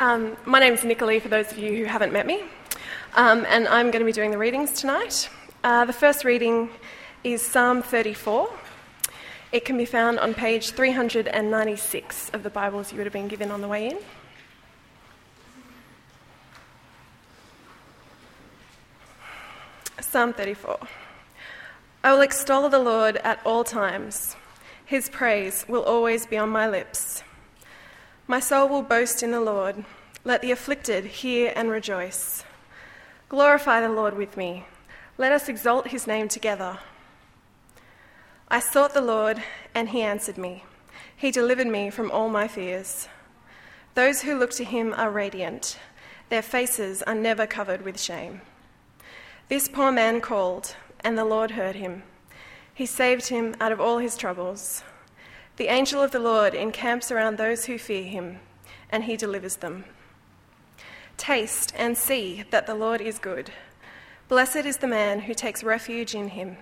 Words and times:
Um, 0.00 0.36
my 0.44 0.58
name 0.58 0.72
is 0.72 0.80
Nicolee, 0.80 1.22
for 1.22 1.28
those 1.28 1.52
of 1.52 1.58
you 1.58 1.76
who 1.76 1.84
haven't 1.84 2.12
met 2.12 2.26
me, 2.26 2.42
um, 3.14 3.46
and 3.48 3.68
I'm 3.68 3.92
going 3.92 4.00
to 4.00 4.04
be 4.04 4.10
doing 4.10 4.32
the 4.32 4.38
readings 4.38 4.72
tonight. 4.72 5.30
Uh, 5.62 5.84
the 5.84 5.92
first 5.92 6.24
reading 6.24 6.68
is 7.22 7.40
Psalm 7.40 7.80
34. 7.80 8.52
It 9.52 9.64
can 9.64 9.76
be 9.76 9.84
found 9.84 10.18
on 10.18 10.34
page 10.34 10.70
396 10.70 12.30
of 12.30 12.42
the 12.42 12.50
Bibles 12.50 12.90
you 12.90 12.98
would 12.98 13.06
have 13.06 13.12
been 13.12 13.28
given 13.28 13.52
on 13.52 13.60
the 13.60 13.68
way 13.68 13.86
in. 13.86 13.98
Psalm 20.00 20.32
34. 20.32 20.76
I 22.02 22.12
will 22.12 22.20
extol 22.20 22.68
the 22.68 22.80
Lord 22.80 23.18
at 23.18 23.40
all 23.46 23.62
times. 23.62 24.34
His 24.84 25.08
praise 25.08 25.64
will 25.68 25.84
always 25.84 26.26
be 26.26 26.36
on 26.36 26.48
my 26.48 26.68
lips. 26.68 27.22
My 28.26 28.40
soul 28.40 28.68
will 28.68 28.82
boast 28.82 29.22
in 29.22 29.32
the 29.32 29.40
Lord. 29.40 29.84
Let 30.24 30.40
the 30.40 30.50
afflicted 30.50 31.04
hear 31.04 31.52
and 31.54 31.68
rejoice. 31.68 32.42
Glorify 33.28 33.82
the 33.82 33.90
Lord 33.90 34.16
with 34.16 34.38
me. 34.38 34.64
Let 35.18 35.30
us 35.30 35.46
exalt 35.46 35.88
his 35.88 36.06
name 36.06 36.28
together. 36.28 36.78
I 38.48 38.60
sought 38.60 38.94
the 38.94 39.02
Lord, 39.02 39.42
and 39.74 39.90
he 39.90 40.00
answered 40.00 40.38
me. 40.38 40.64
He 41.14 41.30
delivered 41.30 41.66
me 41.66 41.90
from 41.90 42.10
all 42.10 42.30
my 42.30 42.48
fears. 42.48 43.08
Those 43.94 44.22
who 44.22 44.38
look 44.38 44.52
to 44.52 44.64
him 44.64 44.94
are 44.96 45.10
radiant, 45.10 45.78
their 46.30 46.42
faces 46.42 47.02
are 47.02 47.14
never 47.14 47.46
covered 47.46 47.82
with 47.82 48.00
shame. 48.00 48.40
This 49.48 49.68
poor 49.68 49.92
man 49.92 50.22
called, 50.22 50.76
and 51.00 51.18
the 51.18 51.26
Lord 51.26 51.50
heard 51.50 51.76
him. 51.76 52.04
He 52.72 52.86
saved 52.86 53.28
him 53.28 53.54
out 53.60 53.70
of 53.70 53.82
all 53.82 53.98
his 53.98 54.16
troubles. 54.16 54.82
The 55.56 55.68
angel 55.68 56.02
of 56.02 56.10
the 56.10 56.18
Lord 56.18 56.52
encamps 56.52 57.12
around 57.12 57.38
those 57.38 57.66
who 57.66 57.78
fear 57.78 58.02
him, 58.02 58.40
and 58.90 59.04
he 59.04 59.16
delivers 59.16 59.56
them. 59.56 59.84
Taste 61.16 61.72
and 61.76 61.96
see 61.96 62.44
that 62.50 62.66
the 62.66 62.74
Lord 62.74 63.00
is 63.00 63.20
good. 63.20 63.52
Blessed 64.26 64.66
is 64.66 64.78
the 64.78 64.88
man 64.88 65.20
who 65.20 65.34
takes 65.34 65.62
refuge 65.62 66.14
in 66.14 66.28
him. 66.28 66.56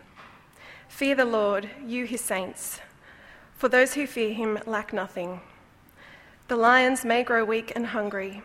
Fear 0.89 1.15
the 1.15 1.25
Lord, 1.25 1.71
you 1.87 2.05
his 2.05 2.21
saints, 2.21 2.81
for 3.57 3.71
those 3.71 3.95
who 3.95 4.07
fear 4.07 4.35
him 4.35 4.59
lack 4.67 4.93
nothing. 4.93 5.41
The 6.49 6.57
lions 6.57 7.03
may 7.03 7.23
grow 7.23 7.47
weak 7.47 7.73
and 7.75 7.87
hungry, 7.87 8.43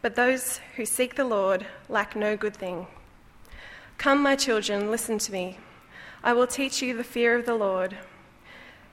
but 0.00 0.14
those 0.14 0.58
who 0.76 0.86
seek 0.86 1.16
the 1.16 1.24
Lord 1.24 1.66
lack 1.90 2.16
no 2.16 2.34
good 2.34 2.56
thing. 2.56 2.86
Come, 3.98 4.22
my 4.22 4.36
children, 4.36 4.90
listen 4.90 5.18
to 5.18 5.32
me. 5.32 5.58
I 6.24 6.32
will 6.32 6.46
teach 6.46 6.80
you 6.80 6.96
the 6.96 7.04
fear 7.04 7.38
of 7.38 7.44
the 7.44 7.54
Lord. 7.54 7.98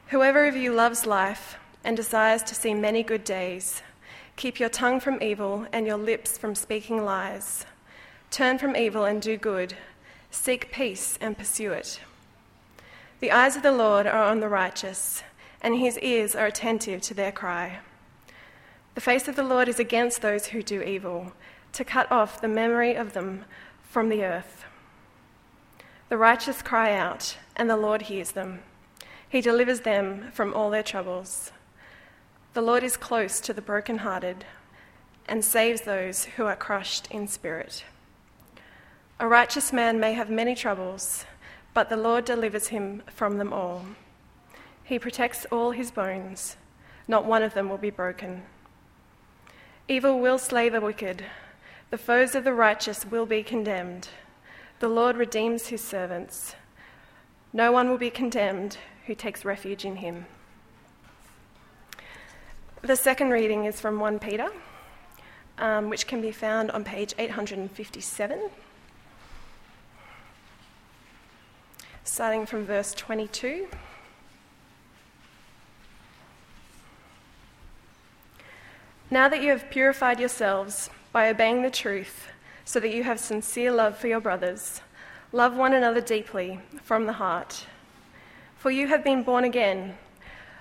Whoever 0.09 0.47
of 0.47 0.55
you 0.55 0.73
loves 0.73 1.05
life 1.05 1.59
and 1.83 1.95
desires 1.95 2.41
to 2.43 2.55
see 2.55 2.73
many 2.73 3.03
good 3.03 3.23
days, 3.23 3.83
keep 4.37 4.59
your 4.59 4.67
tongue 4.67 4.99
from 4.99 5.21
evil 5.21 5.67
and 5.71 5.85
your 5.85 5.97
lips 5.97 6.35
from 6.35 6.55
speaking 6.55 7.05
lies. 7.05 7.67
Turn 8.31 8.57
from 8.57 8.75
evil 8.75 9.05
and 9.05 9.21
do 9.21 9.37
good. 9.37 9.75
Seek 10.31 10.71
peace 10.71 11.19
and 11.21 11.37
pursue 11.37 11.73
it. 11.73 11.99
The 13.19 13.31
eyes 13.31 13.55
of 13.55 13.61
the 13.61 13.71
Lord 13.71 14.07
are 14.07 14.23
on 14.23 14.39
the 14.39 14.49
righteous, 14.49 15.21
and 15.61 15.77
his 15.77 15.99
ears 15.99 16.35
are 16.35 16.47
attentive 16.47 17.03
to 17.03 17.13
their 17.13 17.31
cry. 17.31 17.77
The 18.95 19.01
face 19.01 19.27
of 19.27 19.35
the 19.35 19.43
Lord 19.43 19.67
is 19.67 19.79
against 19.79 20.23
those 20.23 20.47
who 20.47 20.63
do 20.63 20.81
evil, 20.81 21.33
to 21.73 21.85
cut 21.85 22.11
off 22.11 22.41
the 22.41 22.47
memory 22.47 22.95
of 22.95 23.13
them 23.13 23.45
from 23.83 24.09
the 24.09 24.23
earth. 24.23 24.65
The 26.09 26.17
righteous 26.17 26.63
cry 26.63 26.95
out, 26.95 27.37
and 27.55 27.69
the 27.69 27.77
Lord 27.77 28.03
hears 28.03 28.31
them. 28.31 28.61
He 29.29 29.41
delivers 29.41 29.81
them 29.81 30.31
from 30.31 30.53
all 30.55 30.71
their 30.71 30.83
troubles. 30.83 31.51
The 32.53 32.61
Lord 32.63 32.83
is 32.83 32.97
close 32.97 33.39
to 33.41 33.53
the 33.53 33.61
brokenhearted 33.61 34.43
and 35.27 35.45
saves 35.45 35.81
those 35.81 36.25
who 36.25 36.45
are 36.45 36.55
crushed 36.55 37.07
in 37.11 37.27
spirit. 37.27 37.85
A 39.19 39.27
righteous 39.27 39.71
man 39.71 39.99
may 39.99 40.13
have 40.13 40.31
many 40.31 40.55
troubles, 40.55 41.25
but 41.75 41.89
the 41.89 41.97
Lord 41.97 42.25
delivers 42.25 42.69
him 42.69 43.03
from 43.07 43.37
them 43.37 43.53
all. 43.53 43.85
He 44.83 44.97
protects 44.97 45.45
all 45.51 45.71
his 45.71 45.91
bones, 45.91 46.57
not 47.07 47.25
one 47.25 47.43
of 47.43 47.53
them 47.53 47.69
will 47.69 47.77
be 47.77 47.91
broken. 47.91 48.41
Evil 49.87 50.19
will 50.19 50.39
slay 50.39 50.69
the 50.69 50.81
wicked, 50.81 51.25
the 51.91 51.97
foes 51.97 52.33
of 52.33 52.43
the 52.43 52.53
righteous 52.53 53.05
will 53.05 53.27
be 53.27 53.43
condemned. 53.43 54.09
The 54.79 54.89
Lord 54.89 55.17
redeems 55.17 55.67
his 55.67 55.83
servants. 55.83 56.55
No 57.53 57.71
one 57.71 57.89
will 57.89 57.97
be 57.97 58.09
condemned 58.09 58.77
who 59.09 59.15
takes 59.15 59.43
refuge 59.43 59.85
in 59.85 59.95
him. 59.95 60.27
The 62.83 62.95
second 62.95 63.31
reading 63.31 63.65
is 63.65 63.81
from 63.81 63.99
1 63.99 64.19
Peter, 64.19 64.49
um, 65.57 65.89
which 65.89 66.05
can 66.05 66.21
be 66.21 66.31
found 66.31 66.69
on 66.69 66.83
page 66.83 67.15
857, 67.17 68.51
starting 72.03 72.45
from 72.45 72.67
verse 72.67 72.93
22. 72.93 73.67
Now 79.09 79.27
that 79.27 79.41
you 79.41 79.49
have 79.49 79.71
purified 79.71 80.19
yourselves 80.19 80.91
by 81.11 81.29
obeying 81.29 81.63
the 81.63 81.71
truth, 81.71 82.27
so 82.63 82.79
that 82.79 82.93
you 82.93 83.03
have 83.05 83.19
sincere 83.19 83.71
love 83.71 83.97
for 83.97 84.07
your 84.07 84.21
brothers, 84.21 84.81
love 85.31 85.57
one 85.57 85.73
another 85.73 85.99
deeply 85.99 86.59
from 86.83 87.07
the 87.07 87.13
heart. 87.13 87.65
For 88.59 88.71
you 88.71 88.87
have 88.87 89.05
been 89.05 89.23
born 89.23 89.45
again, 89.45 89.97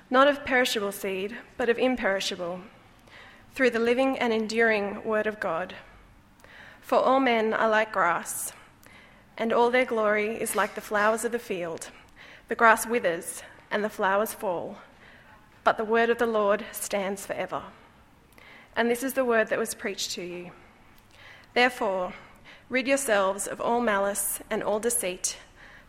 not 0.08 0.28
of 0.28 0.44
perishable 0.44 0.92
seed, 0.92 1.36
but 1.56 1.68
of 1.68 1.80
imperishable, 1.80 2.60
through 3.56 3.70
the 3.70 3.80
living 3.80 4.16
and 4.16 4.32
enduring 4.32 5.02
Word 5.02 5.26
of 5.26 5.40
God. 5.40 5.74
For 6.80 6.96
all 6.96 7.18
men 7.18 7.52
are 7.52 7.68
like 7.68 7.90
grass, 7.90 8.52
and 9.36 9.52
all 9.52 9.70
their 9.70 9.84
glory 9.84 10.40
is 10.40 10.54
like 10.54 10.76
the 10.76 10.80
flowers 10.80 11.24
of 11.24 11.32
the 11.32 11.40
field. 11.40 11.90
The 12.46 12.54
grass 12.54 12.86
withers, 12.86 13.42
and 13.68 13.82
the 13.82 13.88
flowers 13.88 14.32
fall, 14.32 14.78
but 15.64 15.76
the 15.76 15.84
word 15.84 16.08
of 16.08 16.18
the 16.18 16.26
Lord 16.26 16.64
stands 16.70 17.26
forever. 17.26 17.64
And 18.76 18.88
this 18.88 19.02
is 19.02 19.14
the 19.14 19.24
word 19.24 19.48
that 19.48 19.58
was 19.58 19.74
preached 19.74 20.12
to 20.12 20.22
you. 20.22 20.52
Therefore, 21.52 22.12
rid 22.70 22.86
yourselves 22.86 23.48
of 23.48 23.60
all 23.60 23.80
malice 23.80 24.38
and 24.48 24.62
all 24.62 24.78
deceit, 24.78 25.36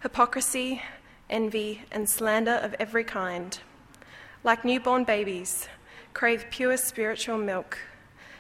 hypocrisy, 0.02 0.82
envy, 1.30 1.84
and 1.92 2.10
slander 2.10 2.56
of 2.56 2.76
every 2.80 3.04
kind. 3.04 3.60
Like 4.44 4.66
newborn 4.66 5.04
babies, 5.04 5.68
crave 6.14 6.46
pure 6.50 6.78
spiritual 6.78 7.38
milk, 7.38 7.78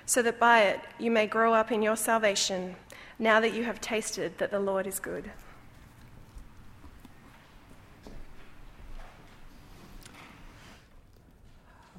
so 0.05 0.22
that 0.22 0.39
by 0.39 0.61
it 0.61 0.79
you 0.97 1.11
may 1.11 1.27
grow 1.27 1.53
up 1.53 1.72
in 1.72 1.81
your 1.81 1.95
salvation, 1.95 2.75
now 3.19 3.39
that 3.39 3.53
you 3.53 3.63
have 3.63 3.79
tasted 3.81 4.38
that 4.38 4.51
the 4.51 4.59
Lord 4.59 4.88
is 4.88 5.00
good. 5.00 5.29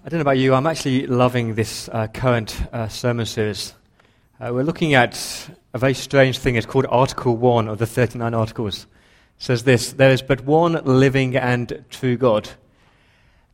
I 0.02 0.08
don't 0.08 0.18
know 0.18 0.22
about 0.22 0.38
you, 0.38 0.54
I'm 0.54 0.66
actually 0.66 1.06
loving 1.06 1.54
this 1.54 1.88
uh, 1.90 2.06
current 2.06 2.62
uh, 2.72 2.88
sermon 2.88 3.26
series. 3.26 3.74
Uh, 4.40 4.50
we're 4.50 4.64
looking 4.64 4.94
at 4.94 5.50
a 5.74 5.78
very 5.78 5.92
strange 5.92 6.38
thing. 6.38 6.56
It's 6.56 6.64
called 6.64 6.86
Article 6.88 7.36
1 7.36 7.68
of 7.68 7.76
the 7.76 7.86
39 7.86 8.32
Articles 8.32 8.86
says 9.40 9.64
this 9.64 9.94
There 9.94 10.10
is 10.10 10.22
but 10.22 10.44
one 10.44 10.74
living 10.84 11.34
and 11.34 11.84
true 11.88 12.16
God, 12.16 12.50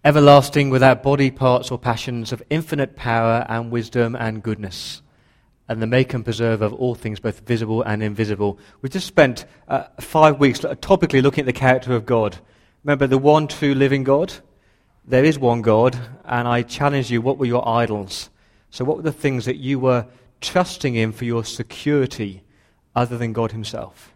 everlasting 0.04 0.68
without 0.68 1.02
body 1.02 1.30
parts 1.30 1.70
or 1.70 1.78
passions, 1.78 2.32
of 2.32 2.42
infinite 2.50 2.96
power 2.96 3.46
and 3.48 3.70
wisdom 3.70 4.14
and 4.16 4.42
goodness, 4.42 5.00
and 5.68 5.80
the 5.80 5.86
maker 5.86 6.16
and 6.16 6.24
preserver 6.24 6.64
of 6.64 6.74
all 6.74 6.96
things, 6.96 7.20
both 7.20 7.46
visible 7.46 7.82
and 7.82 8.02
invisible. 8.02 8.58
We've 8.82 8.92
just 8.92 9.06
spent 9.06 9.46
uh, 9.68 9.84
five 10.00 10.40
weeks 10.40 10.58
topically 10.60 11.22
looking 11.22 11.42
at 11.42 11.46
the 11.46 11.52
character 11.52 11.94
of 11.94 12.04
God. 12.04 12.36
Remember 12.82 13.06
the 13.06 13.16
one 13.16 13.46
true 13.46 13.74
living 13.74 14.02
God? 14.02 14.34
There 15.04 15.24
is 15.24 15.38
one 15.38 15.62
God, 15.62 15.96
and 16.24 16.48
I 16.48 16.62
challenge 16.62 17.12
you 17.12 17.22
what 17.22 17.38
were 17.38 17.46
your 17.46 17.66
idols? 17.66 18.28
So, 18.70 18.84
what 18.84 18.96
were 18.96 19.04
the 19.04 19.12
things 19.12 19.44
that 19.44 19.56
you 19.56 19.78
were 19.78 20.08
trusting 20.40 20.96
in 20.96 21.12
for 21.12 21.24
your 21.24 21.44
security 21.44 22.42
other 22.96 23.16
than 23.16 23.32
God 23.32 23.52
Himself? 23.52 24.15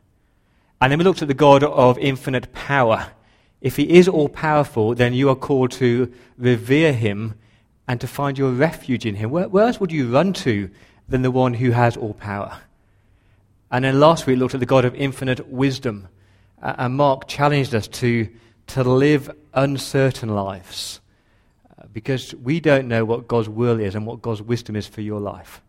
And 0.81 0.91
then 0.91 0.99
we 0.99 1.05
looked 1.05 1.21
at 1.21 1.29
the 1.29 1.35
God 1.35 1.63
of 1.63 1.99
infinite 1.99 2.53
power. 2.53 3.13
If 3.61 3.77
he 3.77 3.99
is 3.99 4.09
all 4.09 4.31
powerful, 4.31 4.95
then 4.95 5.13
you 5.13 5.29
are 5.29 5.37
called 5.37 5.73
to 5.73 6.11
revere 6.39 6.95
him 6.95 7.35
and 7.87 8.01
to 8.01 8.07
find 8.07 8.39
your 8.39 8.51
refuge 8.51 9.05
in 9.05 9.17
him. 9.17 9.31
Where, 9.31 9.49
where, 9.49 9.67
else 9.67 9.79
would 9.79 9.93
you 9.93 10.11
run 10.11 10.33
to 10.35 10.71
than 11.09 11.23
the 11.23 11.31
one 11.31 11.55
who 11.55 11.73
has 11.73 11.97
all 11.97 12.15
power? 12.15 12.61
And 13.71 13.85
then 13.85 14.01
last 14.01 14.27
week 14.27 14.37
we 14.37 14.41
looked 14.41 14.55
at 14.55 14.61
the 14.61 14.67
God 14.67 14.85
of 14.87 14.95
infinite 14.95 15.49
wisdom. 15.49 16.09
Uh, 16.63 16.75
and 16.79 16.95
Mark 16.95 17.29
challenged 17.29 17.75
us 17.75 17.87
to, 17.89 18.29
to 18.69 18.83
live 18.83 19.31
uncertain 19.53 20.31
lives 20.31 21.01
uh, 21.79 21.85
because 21.93 22.35
we 22.37 22.59
don't 22.59 22.89
know 22.89 23.05
what 23.05 23.29
God's 23.29 23.49
will 23.49 23.81
is 23.81 23.95
and 23.95 24.07
what 24.07 24.23
God's 24.23 24.41
wisdom 24.41 24.77
is 24.77 24.87
for 24.87 25.03
your 25.03 25.21
life. 25.21 25.61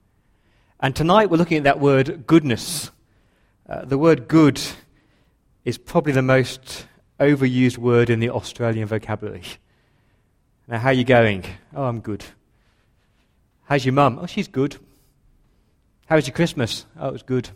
And 0.79 0.95
tonight 0.95 1.29
we're 1.29 1.37
looking 1.37 1.57
at 1.57 1.63
that 1.65 1.79
word 1.81 2.25
goodness. 2.27 2.91
Uh, 3.67 3.83
the 3.83 3.97
word 3.97 4.27
good 4.27 4.61
is 5.63 5.77
probably 5.77 6.13
the 6.13 6.21
most 6.21 6.87
overused 7.19 7.77
word 7.77 8.09
in 8.09 8.19
the 8.19 8.29
Australian 8.29 8.87
vocabulary. 8.87 9.43
Now, 10.67 10.79
how 10.79 10.89
are 10.89 10.93
you 10.93 11.03
going? 11.03 11.43
Oh, 11.75 11.83
I'm 11.83 11.99
good. 11.99 12.23
How's 13.63 13.85
your 13.85 13.93
mum? 13.93 14.19
Oh, 14.21 14.25
she's 14.25 14.47
good. 14.47 14.77
How 16.07 16.15
was 16.15 16.27
your 16.27 16.35
Christmas? 16.35 16.85
Oh, 16.99 17.09
it 17.09 17.13
was 17.13 17.23
good. 17.23 17.49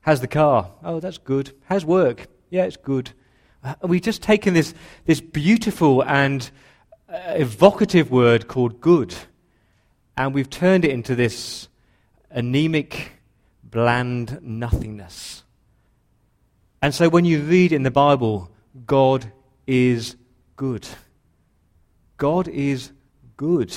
How's 0.00 0.20
the 0.20 0.28
car? 0.28 0.70
Oh, 0.82 1.00
that's 1.00 1.18
good. 1.18 1.52
How's 1.64 1.84
work? 1.84 2.26
Yeah, 2.50 2.64
it's 2.64 2.76
good. 2.76 3.12
Uh, 3.62 3.74
we've 3.82 4.02
just 4.02 4.22
taken 4.22 4.54
this, 4.54 4.74
this 5.04 5.20
beautiful 5.20 6.02
and 6.02 6.50
uh, 7.08 7.18
evocative 7.34 8.10
word 8.10 8.48
called 8.48 8.80
good, 8.80 9.14
and 10.16 10.34
we've 10.34 10.50
turned 10.50 10.84
it 10.84 10.90
into 10.90 11.14
this 11.14 11.68
anemic, 12.30 13.12
bland 13.62 14.40
nothingness. 14.42 15.44
And 16.82 16.94
so 16.94 17.08
when 17.08 17.24
you 17.24 17.40
read 17.40 17.72
in 17.72 17.84
the 17.84 17.90
Bible, 17.90 18.50
God 18.84 19.32
is 19.66 20.16
good. 20.56 20.86
God 22.18 22.48
is 22.48 22.92
good 23.36 23.72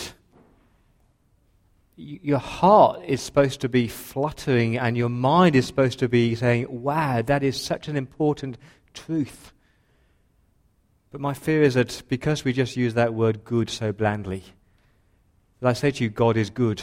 your 1.98 2.40
heart 2.40 3.02
is 3.06 3.22
supposed 3.22 3.62
to 3.62 3.70
be 3.70 3.88
fluttering 3.88 4.78
and 4.78 4.98
your 4.98 5.10
mind 5.10 5.56
is 5.56 5.66
supposed 5.66 6.00
to 6.00 6.10
be 6.10 6.36
saying, 6.36 6.68
wow, 6.70 7.22
that 7.22 7.44
is 7.44 7.62
such 7.62 7.88
an 7.88 7.96
important 7.96 8.58
truth. 8.94 9.54
But 11.12 11.22
my 11.22 11.34
fear 11.34 11.64
is 11.64 11.76
that 11.76 12.04
because 12.10 12.44
we 12.44 12.52
just 12.52 12.76
use 12.76 12.96
that 12.96 13.14
word 13.14 13.46
good 13.46 13.70
so 13.70 13.94
blandly, 13.94 14.44
that 15.62 15.70
I 15.70 15.74
say 15.74 15.92
to 15.92 16.04
you, 16.04 16.10
God 16.10 16.36
is 16.36 16.50
good, 16.50 16.82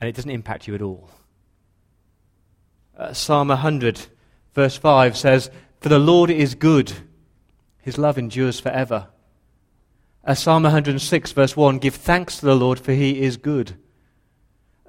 and 0.00 0.08
it 0.08 0.14
doesn't 0.14 0.30
impact 0.30 0.68
you 0.68 0.74
at 0.74 0.82
all. 0.82 1.10
Uh, 2.98 3.14
Psalm 3.14 3.48
100, 3.48 4.06
verse 4.56 4.76
5 4.76 5.16
says, 5.16 5.50
For 5.80 5.90
the 5.90 5.98
Lord 5.98 6.30
is 6.30 6.54
good, 6.54 6.92
his 7.82 7.98
love 7.98 8.18
endures 8.18 8.58
forever. 8.58 9.08
Psalm 10.34 10.64
106, 10.64 11.32
verse 11.32 11.56
1 11.56 11.78
Give 11.78 11.94
thanks 11.94 12.38
to 12.38 12.46
the 12.46 12.56
Lord, 12.56 12.80
for 12.80 12.92
he 12.92 13.20
is 13.22 13.36
good. 13.36 13.76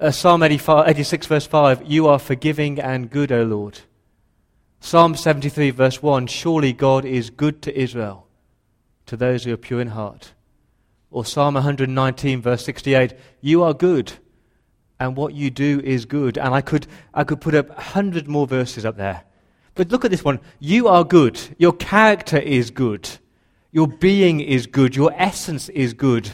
Psalm 0.10 0.42
86, 0.42 1.28
verse 1.28 1.46
5 1.46 1.84
You 1.86 2.08
are 2.08 2.18
forgiving 2.18 2.80
and 2.80 3.12
good, 3.12 3.32
O 3.32 3.44
Lord. 3.44 3.82
Psalm 4.80 5.16
73, 5.16 5.72
verse 5.72 6.02
1 6.02 6.28
Surely 6.28 6.72
God 6.72 7.04
is 7.04 7.30
good 7.30 7.62
to 7.64 7.78
Israel, 7.78 8.26
to 9.06 9.18
those 9.18 9.44
who 9.44 9.54
are 9.54 9.58
pure 9.58 9.82
in 9.82 9.90
heart. 9.90 10.34
Or 11.12 11.26
Psalm 11.26 11.56
119, 11.56 12.42
verse 12.42 12.64
68 12.64 13.14
You 13.42 13.64
are 13.64 13.74
good, 13.74 14.14
and 14.98 15.18
what 15.18 15.34
you 15.34 15.50
do 15.50 15.82
is 15.84 16.06
good. 16.06 16.38
And 16.38 16.56
I 16.56 16.62
could, 16.62 16.88
I 17.14 17.26
could 17.26 17.42
put 17.42 17.54
up 17.54 17.70
a 17.78 17.82
hundred 17.82 18.30
more 18.30 18.48
verses 18.48 18.86
up 18.86 18.96
there. 18.96 19.24
But 19.78 19.90
look 19.90 20.04
at 20.04 20.12
this 20.12 20.26
one. 20.26 20.42
You 20.60 20.90
are 20.90 21.06
good. 21.06 21.40
Your 21.58 21.72
character 21.72 22.38
is 22.38 22.72
good. 22.72 23.10
Your 23.72 23.88
being 23.88 24.42
is 24.42 24.68
good. 24.68 24.96
Your 24.96 25.14
essence 25.16 25.70
is 25.70 25.94
good. 25.94 26.30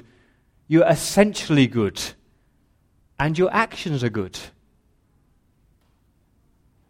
You're 0.67 0.87
essentially 0.87 1.67
good 1.67 2.01
and 3.19 3.37
your 3.37 3.53
actions 3.53 4.03
are 4.03 4.09
good. 4.09 4.37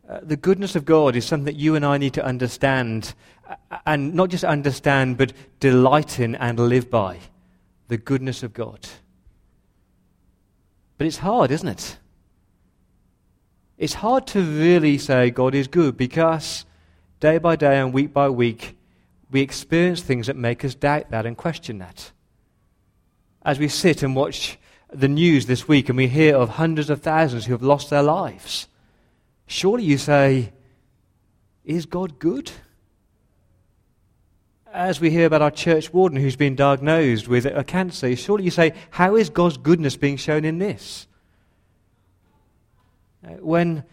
Uh, 0.10 0.20
the 0.24 0.36
goodness 0.36 0.76
of 0.76 0.86
God 0.86 1.16
is 1.16 1.26
something 1.26 1.46
that 1.46 1.56
you 1.56 1.76
and 1.76 1.86
I 1.86 1.98
need 1.98 2.14
to 2.14 2.26
understand, 2.26 3.14
uh, 3.48 3.56
and 3.86 4.14
not 4.14 4.30
just 4.30 4.44
understand, 4.44 5.18
but 5.18 5.34
delight 5.60 6.20
in 6.20 6.36
and 6.36 6.60
live 6.60 6.90
by. 6.90 7.20
The 7.88 7.98
goodness 7.98 8.44
of 8.44 8.54
God. 8.54 8.80
But 10.98 11.08
it's 11.08 11.18
hard, 11.18 11.52
isn't 11.52 11.68
it? 11.68 11.98
It's 13.78 13.96
hard 13.96 14.28
to 14.28 14.42
really 14.42 14.98
say 14.98 15.32
God 15.32 15.56
is 15.56 15.68
good 15.68 15.98
because 15.98 16.66
day 17.20 17.38
by 17.38 17.56
day 17.56 17.80
and 17.80 17.94
week 17.94 18.14
by 18.14 18.30
week, 18.30 18.78
we 19.32 19.42
experience 19.42 20.02
things 20.02 20.28
that 20.28 20.36
make 20.36 20.64
us 20.64 20.76
doubt 20.76 21.10
that 21.10 21.26
and 21.26 21.36
question 21.36 21.80
that. 21.80 22.12
As 23.44 23.60
we 23.60 23.68
sit 23.68 24.04
and 24.04 24.16
watch 24.16 24.60
the 24.92 25.08
news 25.08 25.48
this 25.48 25.68
week 25.68 25.90
and 25.90 25.98
we 25.98 26.08
hear 26.08 26.36
of 26.36 26.50
hundreds 26.50 26.90
of 26.90 27.02
thousands 27.02 27.46
who 27.46 27.54
have 27.54 27.64
lost 27.64 27.90
their 27.90 28.04
lives, 28.04 28.68
surely 29.48 29.84
you 29.84 29.98
say, 29.98 30.54
Is 31.66 31.88
God 31.88 32.20
good? 32.20 32.52
As 34.72 35.00
we 35.00 35.10
hear 35.10 35.26
about 35.26 35.42
our 35.42 35.52
church 35.52 35.94
warden 35.94 36.20
who's 36.20 36.36
been 36.36 36.56
diagnosed 36.56 37.28
with 37.28 37.46
a 37.46 37.64
cancer, 37.64 38.16
surely 38.16 38.44
you 38.44 38.52
say, 38.52 38.74
How 38.92 39.16
is 39.16 39.30
God's 39.32 39.58
goodness 39.58 39.98
being 39.98 40.18
shown 40.18 40.46
in 40.46 40.60
this? 40.60 41.08
Uh, 43.24 43.30
when, 43.40 43.84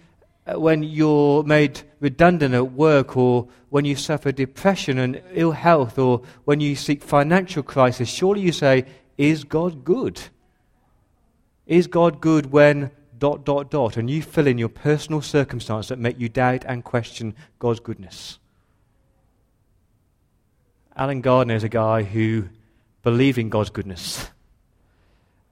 uh, 0.47 0.59
when 0.59 0.82
you're 0.82 1.43
made 1.44 1.81
redundant 2.00 2.55
at 2.55 2.73
work, 2.73 3.17
or 3.17 3.49
when 3.69 3.85
you 3.85 3.94
suffer 3.94 4.32
depression 4.32 4.99
and 4.99 5.23
ill 5.32 5.53
health, 5.53 5.99
or 5.99 6.23
when 6.44 6.61
you 6.61 6.75
seek 6.75 7.03
financial 7.03 7.62
crisis, 7.62 8.09
surely 8.09 8.41
you 8.41 8.53
say, 8.53 8.85
Is 9.17 9.44
God 9.44 9.85
good? 9.85 10.21
Is 11.67 11.87
God 11.87 12.21
good 12.21 12.47
when 12.47 12.91
dot, 13.19 13.44
dot, 13.44 13.71
dot? 13.71 13.97
And 13.97 14.11
you 14.11 14.23
fill 14.23 14.49
in 14.49 14.59
your 14.59 14.69
personal 14.69 15.21
circumstance 15.21 15.88
that 15.88 15.99
make 15.99 16.19
you 16.19 16.29
doubt 16.29 16.65
and 16.67 16.82
question 16.82 17.35
God's 17.61 17.81
goodness. 17.81 18.38
Allen 20.97 21.21
Gardiner 21.21 21.55
is 21.55 21.65
a 21.65 21.69
guy 21.69 22.03
who 22.03 22.49
believed 23.03 23.38
in 23.38 23.49
God's 23.49 23.71
goodness. 23.71 24.29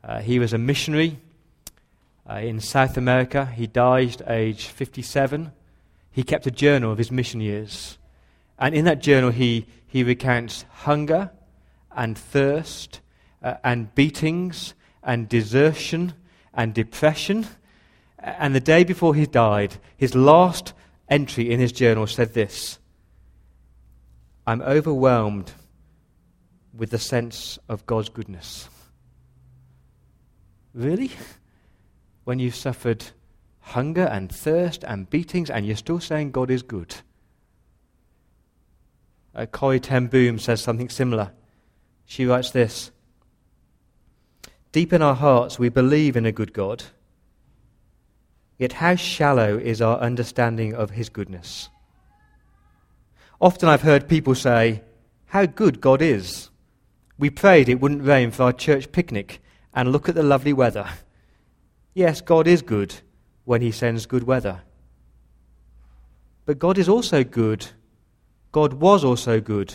Uh, 0.03 0.21
he 0.21 0.39
was 0.39 0.53
a 0.53 0.59
missionary 0.59 1.19
uh, 2.29 2.35
in 2.35 2.61
South 2.61 2.97
America. 2.97 3.47
He 3.47 3.67
died 3.67 4.23
age 4.27 4.67
57. 4.67 5.53
He 6.11 6.23
kept 6.23 6.47
a 6.47 6.51
journal 6.51 6.93
of 6.93 6.99
his 6.99 7.11
mission 7.11 7.41
years. 7.41 7.99
And 8.59 8.75
in 8.75 8.85
that 8.85 9.01
journal, 9.01 9.31
he, 9.31 9.67
he 9.87 10.03
recounts 10.03 10.65
hunger 10.71 11.31
and 11.97 12.19
thirst 12.19 13.01
uh, 13.43 13.55
and 13.65 13.95
beatings 13.95 14.75
and 15.03 15.29
desertion 15.29 16.15
and 16.53 16.75
depression. 16.75 17.47
And 18.19 18.55
the 18.55 18.61
day 18.61 18.85
before 18.85 19.15
he 19.15 19.27
died, 19.27 19.77
his 19.97 20.15
last 20.15 20.73
entry 21.09 21.51
in 21.51 21.61
his 21.61 21.73
journal 21.73 22.07
said 22.07 22.35
this 22.35 22.79
I'm 24.47 24.63
overwhelmed 24.63 25.53
with 26.75 26.91
the 26.91 26.99
sense 26.99 27.59
of 27.69 27.87
God's 27.87 28.09
goodness. 28.09 28.69
Really? 30.75 31.11
When 32.29 32.41
you've 32.41 32.55
suffered 32.55 33.07
hunger 33.61 34.05
and 34.05 34.31
thirst 34.31 34.85
and 34.85 35.09
beatings 35.09 35.49
and 35.49 35.65
you're 35.65 35.77
still 35.77 35.99
saying 35.99 36.33
God 36.33 36.51
is 36.51 36.63
good? 36.63 36.97
Uh, 39.35 39.47
Corrie 39.47 39.81
ten 39.81 40.09
Boom 40.09 40.39
says 40.39 40.61
something 40.61 40.91
similar. 40.91 41.33
She 42.05 42.27
writes 42.27 42.51
this 42.51 42.91
Deep 44.73 44.93
in 44.93 45.01
our 45.01 45.15
hearts, 45.15 45.59
we 45.59 45.71
believe 45.71 46.19
in 46.19 46.27
a 46.27 46.31
good 46.31 46.53
God. 46.53 46.85
Yet, 48.59 48.75
how 48.75 48.95
shallow 48.95 49.57
is 49.57 49.81
our 49.81 49.99
understanding 49.99 50.75
of 50.75 50.91
His 50.91 51.09
goodness? 51.09 51.71
Often 53.41 53.71
I've 53.71 53.81
heard 53.81 54.07
people 54.07 54.35
say, 54.35 54.83
How 55.29 55.47
good 55.47 55.81
God 55.81 56.03
is. 56.03 56.51
We 57.19 57.31
prayed 57.31 57.71
it 57.71 57.81
wouldn't 57.81 58.05
rain 58.05 58.33
for 58.33 58.43
our 58.43 58.53
church 58.53 58.93
picnic, 58.93 59.41
and 59.73 59.91
look 59.91 60.11
at 60.11 60.15
the 60.15 60.23
lovely 60.23 60.53
weather. 60.53 60.91
Yes, 61.95 62.21
God 62.21 62.47
is 62.47 62.63
good 62.63 62.95
when 63.45 63.63
He 63.63 63.71
sends 63.71 64.07
good 64.07 64.25
weather. 64.25 64.63
But 66.45 66.59
God 66.59 66.79
is 66.79 66.89
also 66.89 67.25
good. 67.25 67.67
God 68.53 68.75
was 68.75 69.05
also 69.05 69.41
good 69.41 69.75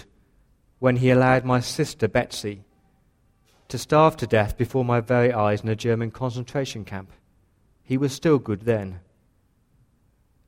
when 0.80 0.98
He 0.98 1.10
allowed 1.10 1.46
my 1.46 1.60
sister 1.60 2.08
Betsy 2.08 2.64
to 3.68 3.78
starve 3.78 4.18
to 4.18 4.28
death 4.28 4.58
before 4.58 4.86
my 4.86 5.00
very 5.00 5.34
eyes 5.34 5.62
in 5.62 5.70
a 5.70 5.76
German 5.76 6.12
concentration 6.12 6.86
camp. 6.86 7.12
He 7.84 7.98
was 7.98 8.14
still 8.14 8.38
good 8.38 8.62
then. 8.62 9.00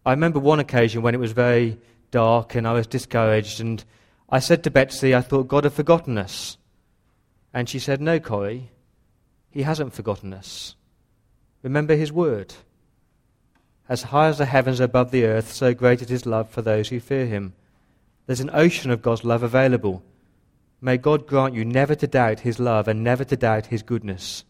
I 0.05 0.11
remember 0.11 0.39
one 0.39 0.59
occasion 0.59 1.01
when 1.01 1.15
it 1.15 1.19
was 1.19 1.31
very 1.31 1.79
dark 2.11 2.55
and 2.55 2.67
I 2.67 2.73
was 2.73 2.87
discouraged, 2.87 3.59
and 3.59 3.83
I 4.29 4.39
said 4.39 4.63
to 4.63 4.71
Betsy, 4.71 5.15
I 5.15 5.21
thought 5.21 5.47
God 5.47 5.63
had 5.63 5.73
forgotten 5.73 6.17
us. 6.17 6.57
And 7.53 7.67
she 7.67 7.79
said, 7.79 8.01
No, 8.01 8.19
Corrie, 8.19 8.71
He 9.49 9.63
hasn't 9.63 9.93
forgotten 9.93 10.33
us. 10.33 10.75
Remember 11.65 11.95
His 11.95 12.13
word. 12.13 12.53
As 13.89 14.03
high 14.03 14.29
as 14.29 14.37
the 14.37 14.45
heavens 14.45 14.79
above 14.79 15.11
the 15.11 15.25
earth, 15.25 15.51
so 15.51 15.73
great 15.73 16.01
is 16.01 16.07
His 16.07 16.25
love 16.25 16.49
for 16.49 16.61
those 16.61 16.87
who 16.87 17.01
fear 17.01 17.25
Him. 17.25 17.51
There's 18.25 18.39
an 18.39 18.49
ocean 18.53 18.89
of 18.89 19.01
God's 19.01 19.25
love 19.25 19.43
available 19.43 20.01
May 20.85 20.97
God 20.97 21.25
grant 21.25 21.55
you 21.55 21.65
never 21.65 21.95
to 21.95 22.05
doubt 22.05 22.41
his 22.41 22.59
love 22.59 22.87
and 22.87 23.03
never 23.03 23.23
to 23.23 23.35
doubt 23.35 23.65
his 23.65 23.81
goodness, 23.81 24.43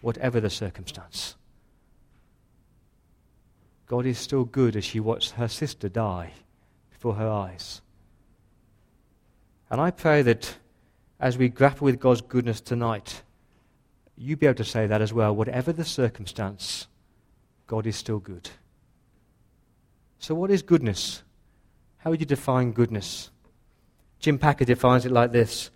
whatever 0.00 0.40
the 0.40 0.50
circumstance. 0.50 1.36
God 3.86 4.06
is 4.06 4.18
still 4.18 4.44
good 4.44 4.74
as 4.74 4.84
she 4.84 4.98
watched 4.98 5.32
her 5.32 5.46
sister 5.46 5.88
die 5.88 6.32
before 6.90 7.14
her 7.14 7.28
eyes. 7.28 7.80
And 9.70 9.80
I 9.80 9.92
pray 9.92 10.22
that 10.22 10.56
as 11.20 11.38
we 11.38 11.48
grapple 11.48 11.84
with 11.84 12.00
God's 12.00 12.22
goodness 12.22 12.60
tonight, 12.60 13.22
you 14.16 14.36
be 14.36 14.46
able 14.46 14.56
to 14.56 14.64
say 14.64 14.86
that 14.86 15.02
as 15.02 15.12
well. 15.12 15.34
Whatever 15.34 15.72
the 15.72 15.84
circumstance, 15.84 16.86
God 17.66 17.86
is 17.86 17.96
still 17.96 18.18
good. 18.18 18.50
So, 20.18 20.34
what 20.34 20.50
is 20.50 20.62
goodness? 20.62 21.22
How 21.98 22.10
would 22.10 22.20
you 22.20 22.26
define 22.26 22.72
goodness? 22.72 23.30
Jim 24.20 24.38
Packer 24.38 24.64
defines 24.64 25.04
it 25.04 25.12
like 25.12 25.32
this 25.32 25.70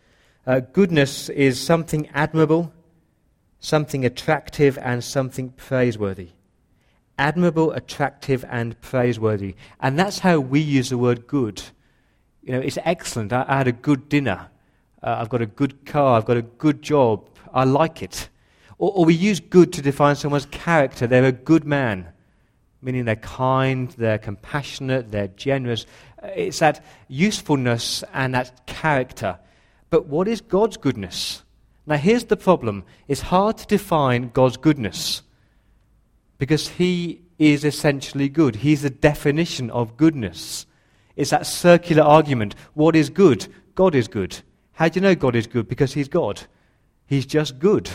uh, 0.46 0.60
Goodness 0.60 1.28
is 1.28 1.60
something 1.60 2.08
admirable, 2.14 2.72
something 3.58 4.04
attractive, 4.04 4.78
and 4.78 5.02
something 5.02 5.50
praiseworthy. 5.50 6.30
admirable, 7.18 7.72
attractive, 7.72 8.44
and 8.50 8.80
praiseworthy. 8.80 9.54
And 9.80 9.98
that's 9.98 10.18
how 10.20 10.38
we 10.38 10.60
use 10.60 10.90
the 10.90 10.98
word 10.98 11.26
good. 11.26 11.62
You 12.42 12.52
know, 12.52 12.60
it's 12.60 12.78
excellent. 12.84 13.32
I, 13.32 13.44
I 13.48 13.56
had 13.56 13.68
a 13.68 13.72
good 13.72 14.08
dinner. 14.08 14.48
Uh, 15.02 15.16
I've 15.20 15.28
got 15.28 15.42
a 15.42 15.46
good 15.46 15.86
car. 15.86 16.16
I've 16.16 16.26
got 16.26 16.36
a 16.36 16.42
good 16.42 16.82
job. 16.82 17.28
I 17.56 17.64
like 17.64 18.02
it. 18.02 18.28
Or, 18.78 18.92
or 18.92 19.04
we 19.06 19.14
use 19.14 19.40
good 19.40 19.72
to 19.72 19.82
define 19.82 20.14
someone's 20.14 20.46
character. 20.46 21.06
They're 21.06 21.24
a 21.24 21.32
good 21.32 21.64
man, 21.64 22.08
meaning 22.82 23.06
they're 23.06 23.16
kind, 23.16 23.88
they're 23.96 24.18
compassionate, 24.18 25.10
they're 25.10 25.28
generous. 25.28 25.86
Uh, 26.22 26.28
it's 26.36 26.58
that 26.58 26.84
usefulness 27.08 28.04
and 28.12 28.34
that 28.34 28.66
character. 28.66 29.38
But 29.88 30.06
what 30.06 30.28
is 30.28 30.42
God's 30.42 30.76
goodness? 30.76 31.42
Now, 31.86 31.96
here's 31.96 32.24
the 32.24 32.36
problem 32.36 32.84
it's 33.08 33.22
hard 33.22 33.56
to 33.58 33.66
define 33.66 34.30
God's 34.34 34.58
goodness 34.58 35.22
because 36.36 36.68
He 36.68 37.22
is 37.38 37.64
essentially 37.64 38.28
good. 38.28 38.56
He's 38.56 38.82
the 38.82 38.90
definition 38.90 39.70
of 39.70 39.96
goodness. 39.96 40.66
It's 41.16 41.30
that 41.30 41.46
circular 41.46 42.02
argument. 42.02 42.54
What 42.74 42.94
is 42.94 43.08
good? 43.08 43.46
God 43.74 43.94
is 43.94 44.08
good. 44.08 44.42
How 44.72 44.88
do 44.88 44.98
you 44.98 45.00
know 45.00 45.14
God 45.14 45.34
is 45.34 45.46
good? 45.46 45.68
Because 45.68 45.94
He's 45.94 46.08
God. 46.08 46.42
He's 47.06 47.26
just 47.26 47.58
good. 47.58 47.88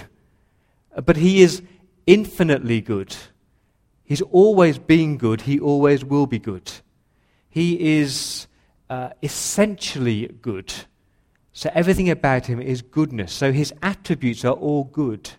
But 1.05 1.17
He 1.17 1.41
is 1.41 1.61
infinitely 2.05 2.81
good. 2.81 3.15
He's 4.03 4.21
always 4.21 4.77
been 4.77 5.17
good. 5.17 5.41
He 5.41 5.59
always 5.59 6.03
will 6.03 6.27
be 6.27 6.39
good. 6.39 6.69
He 7.49 7.99
is 7.99 8.47
uh, 8.89 9.11
essentially 9.23 10.27
good. 10.41 10.73
So 11.53 11.69
everything 11.73 12.09
about 12.09 12.45
him 12.45 12.61
is 12.61 12.81
goodness. 12.81 13.31
So 13.31 13.51
his 13.51 13.73
attributes 13.81 14.43
are 14.45 14.53
all 14.53 14.85
good. 14.85 15.31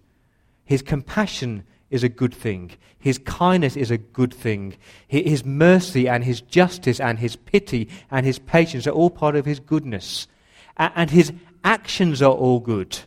His 0.64 0.82
compassion 0.82 1.64
is 1.90 2.02
a 2.02 2.08
good 2.08 2.34
thing. 2.34 2.72
His 2.98 3.18
kindness 3.18 3.76
is 3.76 3.90
a 3.90 3.98
good 3.98 4.32
thing. 4.32 4.76
His 5.06 5.44
mercy 5.44 6.08
and 6.08 6.24
his 6.24 6.40
justice 6.40 7.00
and 7.00 7.18
his 7.18 7.36
pity 7.36 7.88
and 8.10 8.24
his 8.24 8.38
patience 8.38 8.86
are 8.86 8.90
all 8.90 9.10
part 9.10 9.36
of 9.36 9.44
his 9.44 9.60
goodness. 9.60 10.28
And 10.76 11.10
his 11.10 11.32
actions 11.64 12.22
are 12.22 12.32
all 12.32 12.60
good. 12.60 12.98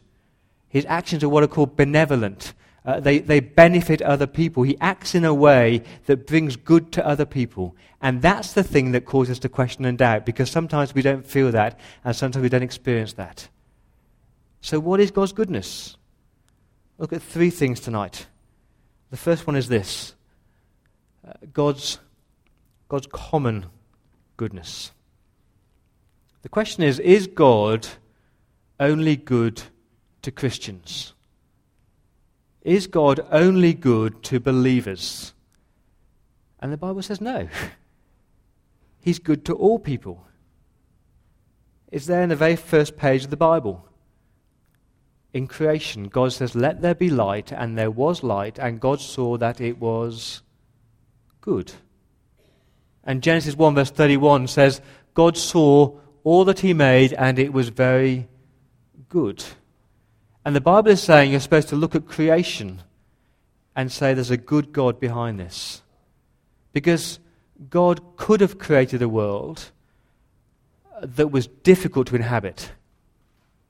His 0.69 0.85
actions 0.85 1.23
are 1.23 1.29
what 1.29 1.43
are 1.43 1.47
called 1.47 1.75
benevolent. 1.75 2.53
Uh, 2.85 2.99
they, 2.99 3.19
they 3.19 3.39
benefit 3.39 4.01
other 4.01 4.27
people. 4.27 4.63
He 4.63 4.77
acts 4.79 5.15
in 5.15 5.25
a 5.25 5.33
way 5.33 5.81
that 6.05 6.27
brings 6.27 6.55
good 6.55 6.91
to 6.93 7.05
other 7.05 7.25
people. 7.25 7.75
And 8.01 8.21
that's 8.21 8.53
the 8.53 8.63
thing 8.63 8.91
that 8.91 9.05
causes 9.05 9.33
us 9.33 9.39
to 9.39 9.49
question 9.49 9.85
and 9.85 9.97
doubt, 9.97 10.25
because 10.25 10.51
sometimes 10.51 10.93
we 10.93 11.01
don't 11.01 11.25
feel 11.25 11.51
that, 11.51 11.79
and 12.03 12.15
sometimes 12.15 12.43
we 12.43 12.49
don't 12.49 12.61
experience 12.61 13.13
that. 13.13 13.47
So, 14.61 14.79
what 14.79 14.99
is 14.99 15.09
God's 15.09 15.33
goodness? 15.33 15.97
Look 16.97 17.11
at 17.11 17.21
three 17.21 17.49
things 17.49 17.79
tonight. 17.79 18.27
The 19.09 19.17
first 19.17 19.47
one 19.47 19.55
is 19.55 19.67
this 19.67 20.13
uh, 21.27 21.33
God's, 21.53 21.99
God's 22.87 23.07
common 23.07 23.65
goodness. 24.37 24.91
The 26.43 26.49
question 26.49 26.83
is 26.83 26.99
Is 26.99 27.25
God 27.25 27.87
only 28.79 29.15
good 29.15 29.63
to 30.25 30.31
Christians? 30.31 31.13
Is 32.61 32.87
God 32.87 33.25
only 33.31 33.73
good 33.73 34.23
to 34.23 34.39
believers? 34.39 35.33
And 36.59 36.73
the 36.73 36.77
Bible 36.77 37.03
says 37.03 37.21
no. 37.21 37.47
He's 38.99 39.19
good 39.19 39.45
to 39.45 39.53
all 39.53 39.77
people. 39.77 40.25
It's 41.91 42.07
there 42.07 42.23
in 42.23 42.29
the 42.29 42.35
very 42.35 42.55
first 42.55 42.97
page 42.97 43.23
of 43.23 43.29
the 43.29 43.37
Bible. 43.37 43.87
In 45.31 45.47
creation, 45.47 46.07
God 46.07 46.33
says, 46.33 46.55
Let 46.55 46.81
there 46.81 46.95
be 46.95 47.09
light, 47.09 47.51
and 47.51 47.77
there 47.77 47.91
was 47.91 48.23
light, 48.23 48.57
and 48.57 48.81
God 48.81 48.99
saw 48.99 49.37
that 49.37 49.61
it 49.61 49.79
was 49.79 50.41
good. 51.39 51.71
And 53.03 53.21
Genesis 53.21 53.55
1, 53.55 53.75
verse 53.75 53.91
31 53.91 54.47
says, 54.47 54.81
God 55.13 55.37
saw 55.37 55.99
all 56.23 56.45
that 56.45 56.61
He 56.61 56.73
made, 56.73 57.13
and 57.13 57.37
it 57.37 57.53
was 57.53 57.69
very 57.69 58.27
good. 59.07 59.43
And 60.45 60.55
the 60.55 60.61
Bible 60.61 60.91
is 60.91 61.01
saying 61.01 61.31
you're 61.31 61.39
supposed 61.39 61.69
to 61.69 61.75
look 61.75 61.95
at 61.95 62.07
creation 62.07 62.83
and 63.75 63.91
say 63.91 64.13
there's 64.13 64.29
a 64.29 64.37
good 64.37 64.71
God 64.71 64.99
behind 64.99 65.39
this. 65.39 65.81
Because 66.71 67.19
God 67.69 68.15
could 68.15 68.41
have 68.41 68.59
created 68.59 69.01
a 69.01 69.09
world 69.09 69.71
that 71.01 71.31
was 71.31 71.47
difficult 71.47 72.07
to 72.07 72.15
inhabit. 72.15 72.71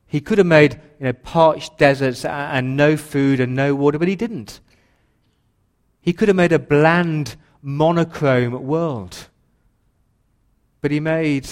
He 0.05 0.20
could 0.20 0.38
have 0.38 0.48
made 0.48 0.79
you 1.00 1.05
know, 1.05 1.13
parched 1.13 1.77
deserts 1.77 2.25
and 2.25 2.75
no 2.75 2.98
food 2.98 3.39
and 3.39 3.55
no 3.55 3.74
water, 3.74 3.98
but 3.98 4.08
he 4.08 4.15
didn't. 4.15 4.60
He 6.01 6.13
could 6.13 6.27
have 6.27 6.38
made 6.38 6.51
a 6.51 6.60
bland, 6.60 7.36
monochrome 7.62 8.63
world. 8.63 9.29
But 10.82 10.91
he 10.91 11.00
made 11.00 11.48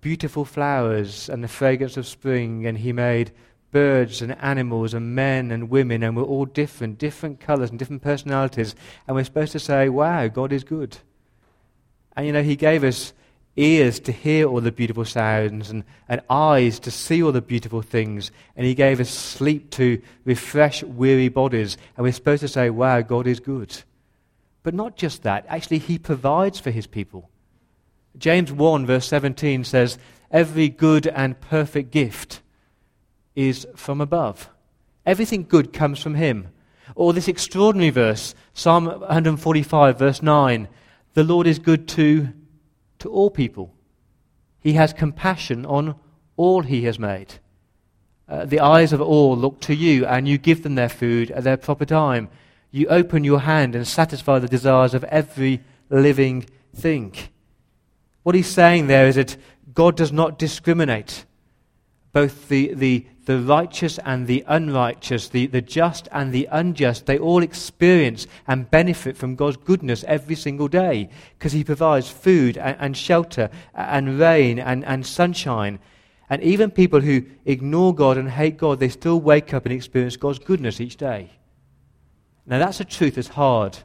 beautiful 0.00 0.44
flowers 0.44 1.28
and 1.28 1.42
the 1.42 1.48
fragrance 1.48 1.96
of 1.96 2.06
spring, 2.06 2.66
and 2.66 2.78
he 2.78 2.92
made 2.92 3.32
birds 3.74 4.22
and 4.22 4.38
animals 4.40 4.94
and 4.94 5.16
men 5.16 5.50
and 5.50 5.68
women, 5.68 6.04
and 6.04 6.16
we're 6.16 6.22
all 6.22 6.44
different, 6.44 6.96
different 6.96 7.40
colors 7.40 7.70
and 7.70 7.78
different 7.78 8.02
personalities. 8.02 8.76
And 9.06 9.16
we're 9.16 9.24
supposed 9.24 9.50
to 9.50 9.58
say, 9.58 9.88
wow, 9.88 10.28
God 10.28 10.52
is 10.52 10.62
good. 10.62 10.96
And 12.14 12.24
you 12.24 12.32
know, 12.32 12.44
He 12.44 12.54
gave 12.54 12.84
us 12.84 13.12
ears 13.56 13.98
to 13.98 14.12
hear 14.12 14.46
all 14.46 14.60
the 14.60 14.70
beautiful 14.70 15.04
sounds 15.04 15.70
and, 15.70 15.82
and 16.08 16.20
eyes 16.30 16.78
to 16.78 16.92
see 16.92 17.20
all 17.20 17.32
the 17.32 17.42
beautiful 17.42 17.82
things. 17.82 18.30
And 18.54 18.64
He 18.64 18.76
gave 18.76 19.00
us 19.00 19.10
sleep 19.10 19.72
to 19.72 20.00
refresh 20.24 20.84
weary 20.84 21.28
bodies. 21.28 21.76
And 21.96 22.04
we're 22.04 22.12
supposed 22.12 22.42
to 22.42 22.48
say, 22.48 22.70
wow, 22.70 23.00
God 23.00 23.26
is 23.26 23.40
good. 23.40 23.76
But 24.62 24.74
not 24.74 24.96
just 24.96 25.24
that, 25.24 25.46
actually, 25.48 25.78
He 25.78 25.98
provides 25.98 26.60
for 26.60 26.70
His 26.70 26.86
people. 26.86 27.28
James 28.16 28.52
1, 28.52 28.86
verse 28.86 29.08
17 29.08 29.64
says, 29.64 29.98
Every 30.30 30.68
good 30.68 31.08
and 31.08 31.40
perfect 31.40 31.90
gift 31.90 32.40
is 33.34 33.66
from 33.74 34.00
above. 34.00 34.48
Everything 35.06 35.44
good 35.44 35.72
comes 35.72 36.00
from 36.00 36.14
him. 36.14 36.48
Or 36.94 37.12
this 37.12 37.28
extraordinary 37.28 37.90
verse, 37.90 38.34
Psalm 38.52 38.86
145, 38.86 39.98
verse 39.98 40.22
9 40.22 40.68
The 41.14 41.24
Lord 41.24 41.46
is 41.46 41.58
good 41.58 41.88
to, 41.88 42.28
to 43.00 43.10
all 43.10 43.30
people. 43.30 43.74
He 44.60 44.74
has 44.74 44.92
compassion 44.92 45.66
on 45.66 45.96
all 46.36 46.62
he 46.62 46.84
has 46.84 46.98
made. 46.98 47.34
Uh, 48.26 48.46
the 48.46 48.60
eyes 48.60 48.92
of 48.92 49.00
all 49.00 49.36
look 49.36 49.60
to 49.60 49.74
you, 49.74 50.06
and 50.06 50.26
you 50.26 50.38
give 50.38 50.62
them 50.62 50.74
their 50.74 50.88
food 50.88 51.30
at 51.30 51.44
their 51.44 51.56
proper 51.56 51.84
time. 51.84 52.28
You 52.70 52.88
open 52.88 53.22
your 53.24 53.40
hand 53.40 53.74
and 53.74 53.86
satisfy 53.86 54.38
the 54.38 54.48
desires 54.48 54.94
of 54.94 55.04
every 55.04 55.60
living 55.90 56.46
thing. 56.74 57.14
What 58.22 58.34
he's 58.34 58.48
saying 58.48 58.86
there 58.86 59.06
is 59.06 59.16
that 59.16 59.36
God 59.74 59.96
does 59.96 60.12
not 60.12 60.38
discriminate 60.38 61.26
both 62.14 62.48
the, 62.48 62.72
the, 62.74 63.04
the 63.24 63.40
righteous 63.40 63.98
and 63.98 64.28
the 64.28 64.44
unrighteous, 64.46 65.28
the, 65.28 65.46
the 65.46 65.60
just 65.60 66.08
and 66.12 66.32
the 66.32 66.48
unjust, 66.52 67.06
they 67.06 67.18
all 67.18 67.42
experience 67.42 68.28
and 68.46 68.70
benefit 68.70 69.16
from 69.16 69.34
God's 69.34 69.56
goodness 69.56 70.04
every 70.06 70.36
single 70.36 70.68
day 70.68 71.10
because 71.36 71.50
He 71.52 71.64
provides 71.64 72.08
food 72.08 72.56
and, 72.56 72.76
and 72.78 72.96
shelter 72.96 73.50
and 73.74 74.20
rain 74.20 74.60
and, 74.60 74.84
and 74.84 75.04
sunshine. 75.04 75.80
And 76.30 76.40
even 76.42 76.70
people 76.70 77.00
who 77.00 77.24
ignore 77.44 77.92
God 77.92 78.16
and 78.16 78.30
hate 78.30 78.58
God, 78.58 78.78
they 78.78 78.88
still 78.88 79.20
wake 79.20 79.52
up 79.52 79.66
and 79.66 79.74
experience 79.74 80.16
God's 80.16 80.38
goodness 80.38 80.80
each 80.80 80.96
day. 80.96 81.30
Now, 82.46 82.60
that's 82.60 82.78
a 82.78 82.84
truth 82.84 83.16
that's 83.16 83.28
hard 83.28 83.76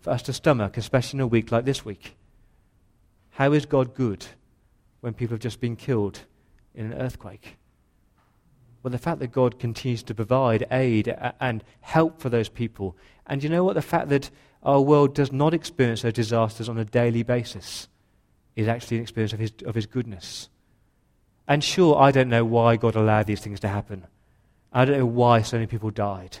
for 0.00 0.10
us 0.10 0.22
to 0.22 0.32
stomach, 0.32 0.78
especially 0.78 1.18
in 1.18 1.20
a 1.20 1.26
week 1.26 1.52
like 1.52 1.66
this 1.66 1.84
week. 1.84 2.16
How 3.32 3.52
is 3.52 3.66
God 3.66 3.94
good 3.94 4.24
when 5.02 5.12
people 5.12 5.34
have 5.34 5.42
just 5.42 5.60
been 5.60 5.76
killed 5.76 6.20
in 6.74 6.86
an 6.86 6.94
earthquake? 6.94 7.58
Well, 8.84 8.90
the 8.90 8.98
fact 8.98 9.20
that 9.20 9.32
God 9.32 9.58
continues 9.58 10.02
to 10.02 10.14
provide 10.14 10.66
aid 10.70 11.16
and 11.40 11.64
help 11.80 12.20
for 12.20 12.28
those 12.28 12.50
people. 12.50 12.94
And 13.26 13.42
you 13.42 13.48
know 13.48 13.64
what? 13.64 13.76
The 13.76 13.82
fact 13.82 14.10
that 14.10 14.28
our 14.62 14.82
world 14.82 15.14
does 15.14 15.32
not 15.32 15.54
experience 15.54 16.02
those 16.02 16.12
disasters 16.12 16.68
on 16.68 16.76
a 16.76 16.84
daily 16.84 17.22
basis 17.22 17.88
is 18.56 18.68
actually 18.68 18.98
an 18.98 19.02
experience 19.04 19.32
of 19.32 19.38
his, 19.38 19.52
of 19.64 19.74
his 19.74 19.86
goodness. 19.86 20.50
And 21.48 21.64
sure, 21.64 21.96
I 21.96 22.10
don't 22.10 22.28
know 22.28 22.44
why 22.44 22.76
God 22.76 22.94
allowed 22.94 23.26
these 23.26 23.40
things 23.40 23.58
to 23.60 23.68
happen. 23.68 24.04
I 24.70 24.84
don't 24.84 24.98
know 24.98 25.06
why 25.06 25.40
so 25.40 25.56
many 25.56 25.66
people 25.66 25.90
died. 25.90 26.36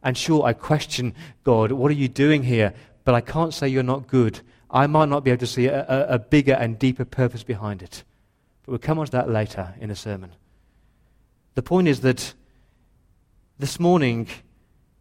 And 0.00 0.16
sure, 0.16 0.44
I 0.44 0.52
question 0.52 1.16
God, 1.42 1.72
what 1.72 1.90
are 1.90 1.94
you 1.94 2.06
doing 2.06 2.44
here? 2.44 2.74
But 3.02 3.16
I 3.16 3.20
can't 3.20 3.52
say 3.52 3.66
you're 3.66 3.82
not 3.82 4.06
good. 4.06 4.38
I 4.70 4.86
might 4.86 5.08
not 5.08 5.24
be 5.24 5.32
able 5.32 5.40
to 5.40 5.48
see 5.48 5.66
a, 5.66 5.84
a, 5.88 6.14
a 6.14 6.18
bigger 6.20 6.54
and 6.54 6.78
deeper 6.78 7.04
purpose 7.04 7.42
behind 7.42 7.82
it. 7.82 8.04
But 8.62 8.70
we'll 8.70 8.78
come 8.78 9.00
on 9.00 9.06
to 9.06 9.12
that 9.12 9.28
later 9.28 9.74
in 9.80 9.90
a 9.90 9.96
sermon. 9.96 10.30
The 11.58 11.62
point 11.62 11.88
is 11.88 12.02
that 12.02 12.34
this 13.58 13.80
morning, 13.80 14.28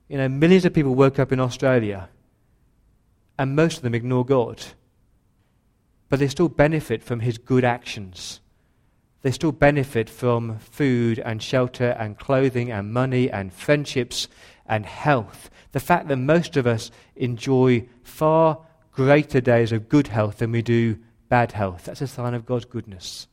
you 0.09 0.17
know, 0.17 0.27
millions 0.27 0.65
of 0.65 0.73
people 0.73 0.95
woke 0.95 1.19
up 1.19 1.31
in 1.31 1.39
Australia, 1.39 2.09
and 3.37 3.55
most 3.55 3.77
of 3.77 3.83
them 3.83 3.93
ignore 3.93 4.25
God. 4.25 4.65
But 6.09 6.17
they 6.17 6.27
still 6.27 6.49
benefit 6.49 7.03
from 7.03 7.19
his 7.19 7.37
good 7.37 7.63
actions. 7.63 8.41
They 9.21 9.29
still 9.29 9.51
benefit 9.51 10.09
from 10.09 10.57
food 10.57 11.19
and 11.19 11.43
shelter 11.43 11.91
and 11.91 12.17
clothing 12.17 12.71
and 12.71 12.91
money 12.91 13.29
and 13.29 13.53
friendships 13.53 14.27
and 14.65 14.83
health. 14.83 15.51
The 15.73 15.79
fact 15.79 16.07
that 16.07 16.17
most 16.17 16.57
of 16.57 16.65
us 16.65 16.89
enjoy 17.15 17.87
far 18.01 18.65
greater 18.91 19.41
days 19.41 19.71
of 19.71 19.89
good 19.89 20.07
health 20.07 20.39
than 20.39 20.53
we 20.53 20.63
do 20.63 20.97
bad 21.29 21.51
health. 21.51 21.85
That's 21.85 22.01
a 22.01 22.07
sign 22.07 22.33
of 22.33 22.47
God's 22.47 22.65
goodness. 22.65 23.27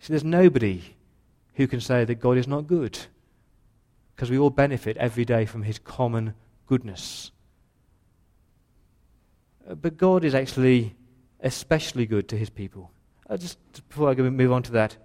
See, 0.00 0.12
there's 0.12 0.22
nobody 0.22 0.96
who 1.54 1.66
can 1.66 1.80
say 1.80 2.04
that 2.04 2.16
God 2.16 2.36
is 2.36 2.48
not 2.48 2.66
good 2.66 2.98
because 4.14 4.30
we 4.30 4.38
all 4.38 4.50
benefit 4.50 4.96
every 4.96 5.24
day 5.24 5.44
from 5.44 5.62
his 5.62 5.78
common 5.78 6.34
goodness. 6.66 7.30
Uh, 9.68 9.74
but 9.74 9.96
God 9.96 10.24
is 10.24 10.34
actually 10.34 10.94
especially 11.40 12.06
good 12.06 12.28
to 12.28 12.36
his 12.36 12.50
people. 12.50 12.90
Uh, 13.28 13.36
just 13.36 13.58
before 13.88 14.10
I 14.10 14.14
move 14.14 14.52
on 14.52 14.62
to 14.64 14.72
that, 14.72 14.96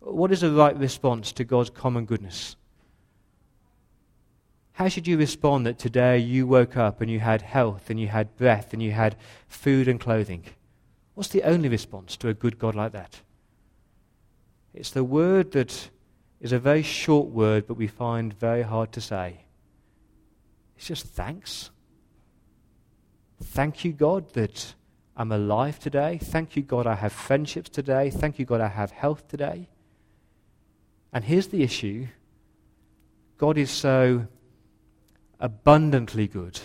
what 0.00 0.32
is 0.32 0.40
the 0.40 0.50
right 0.50 0.76
response 0.76 1.32
to 1.32 1.44
God's 1.44 1.70
common 1.70 2.04
goodness? 2.04 2.56
How 4.72 4.88
should 4.88 5.06
you 5.06 5.16
respond 5.16 5.66
that 5.66 5.78
today 5.78 6.18
you 6.18 6.46
woke 6.46 6.76
up 6.76 7.00
and 7.00 7.10
you 7.10 7.20
had 7.20 7.42
health 7.42 7.90
and 7.90 8.00
you 8.00 8.08
had 8.08 8.36
breath 8.36 8.72
and 8.72 8.82
you 8.82 8.90
had 8.90 9.16
food 9.46 9.86
and 9.88 10.00
clothing? 10.00 10.44
What's 11.14 11.28
the 11.28 11.44
only 11.44 11.68
response 11.68 12.16
to 12.18 12.28
a 12.28 12.34
good 12.34 12.58
God 12.58 12.74
like 12.74 12.92
that? 12.92 13.20
It's 14.74 14.90
the 14.90 15.04
word 15.04 15.52
that 15.52 15.90
is 16.44 16.52
a 16.52 16.58
very 16.58 16.82
short 16.82 17.28
word, 17.28 17.66
but 17.66 17.78
we 17.78 17.86
find 17.86 18.34
very 18.34 18.60
hard 18.60 18.92
to 18.92 19.00
say. 19.00 19.46
It's 20.76 20.86
just 20.86 21.06
thanks. 21.06 21.70
Thank 23.42 23.82
you, 23.82 23.92
God, 23.92 24.34
that 24.34 24.74
I'm 25.16 25.32
alive 25.32 25.78
today. 25.78 26.18
Thank 26.18 26.54
you, 26.54 26.62
God, 26.62 26.86
I 26.86 26.96
have 26.96 27.14
friendships 27.14 27.70
today. 27.70 28.10
Thank 28.10 28.38
you, 28.38 28.44
God, 28.44 28.60
I 28.60 28.68
have 28.68 28.90
health 28.90 29.26
today. 29.26 29.70
And 31.14 31.24
here's 31.24 31.46
the 31.46 31.62
issue 31.62 32.08
God 33.38 33.56
is 33.56 33.70
so 33.70 34.26
abundantly 35.40 36.28
good, 36.28 36.60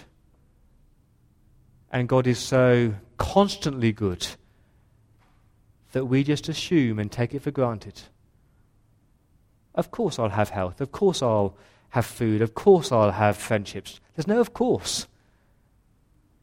and 1.90 2.10
God 2.10 2.28
is 2.28 2.38
so 2.38 2.96
constantly 3.18 3.94
good 3.94 4.28
that 5.94 6.04
we 6.04 6.22
just 6.26 6.50
assume 6.50 7.00
and 7.00 7.10
take 7.10 7.34
it 7.34 7.44
for 7.44 7.52
granted. 7.52 8.02
Of 9.80 9.92
course, 9.92 10.20
I'll 10.20 10.28
have 10.28 10.50
health. 10.50 10.82
Of 10.82 10.92
course, 10.92 11.22
I'll 11.22 11.56
have 11.92 12.06
food. 12.06 12.42
Of 12.42 12.54
course, 12.54 12.92
I'll 12.92 13.14
have 13.14 13.38
friendships. 13.38 14.02
There's 14.14 14.28
no 14.28 14.42
of 14.42 14.54
course. 14.54 15.08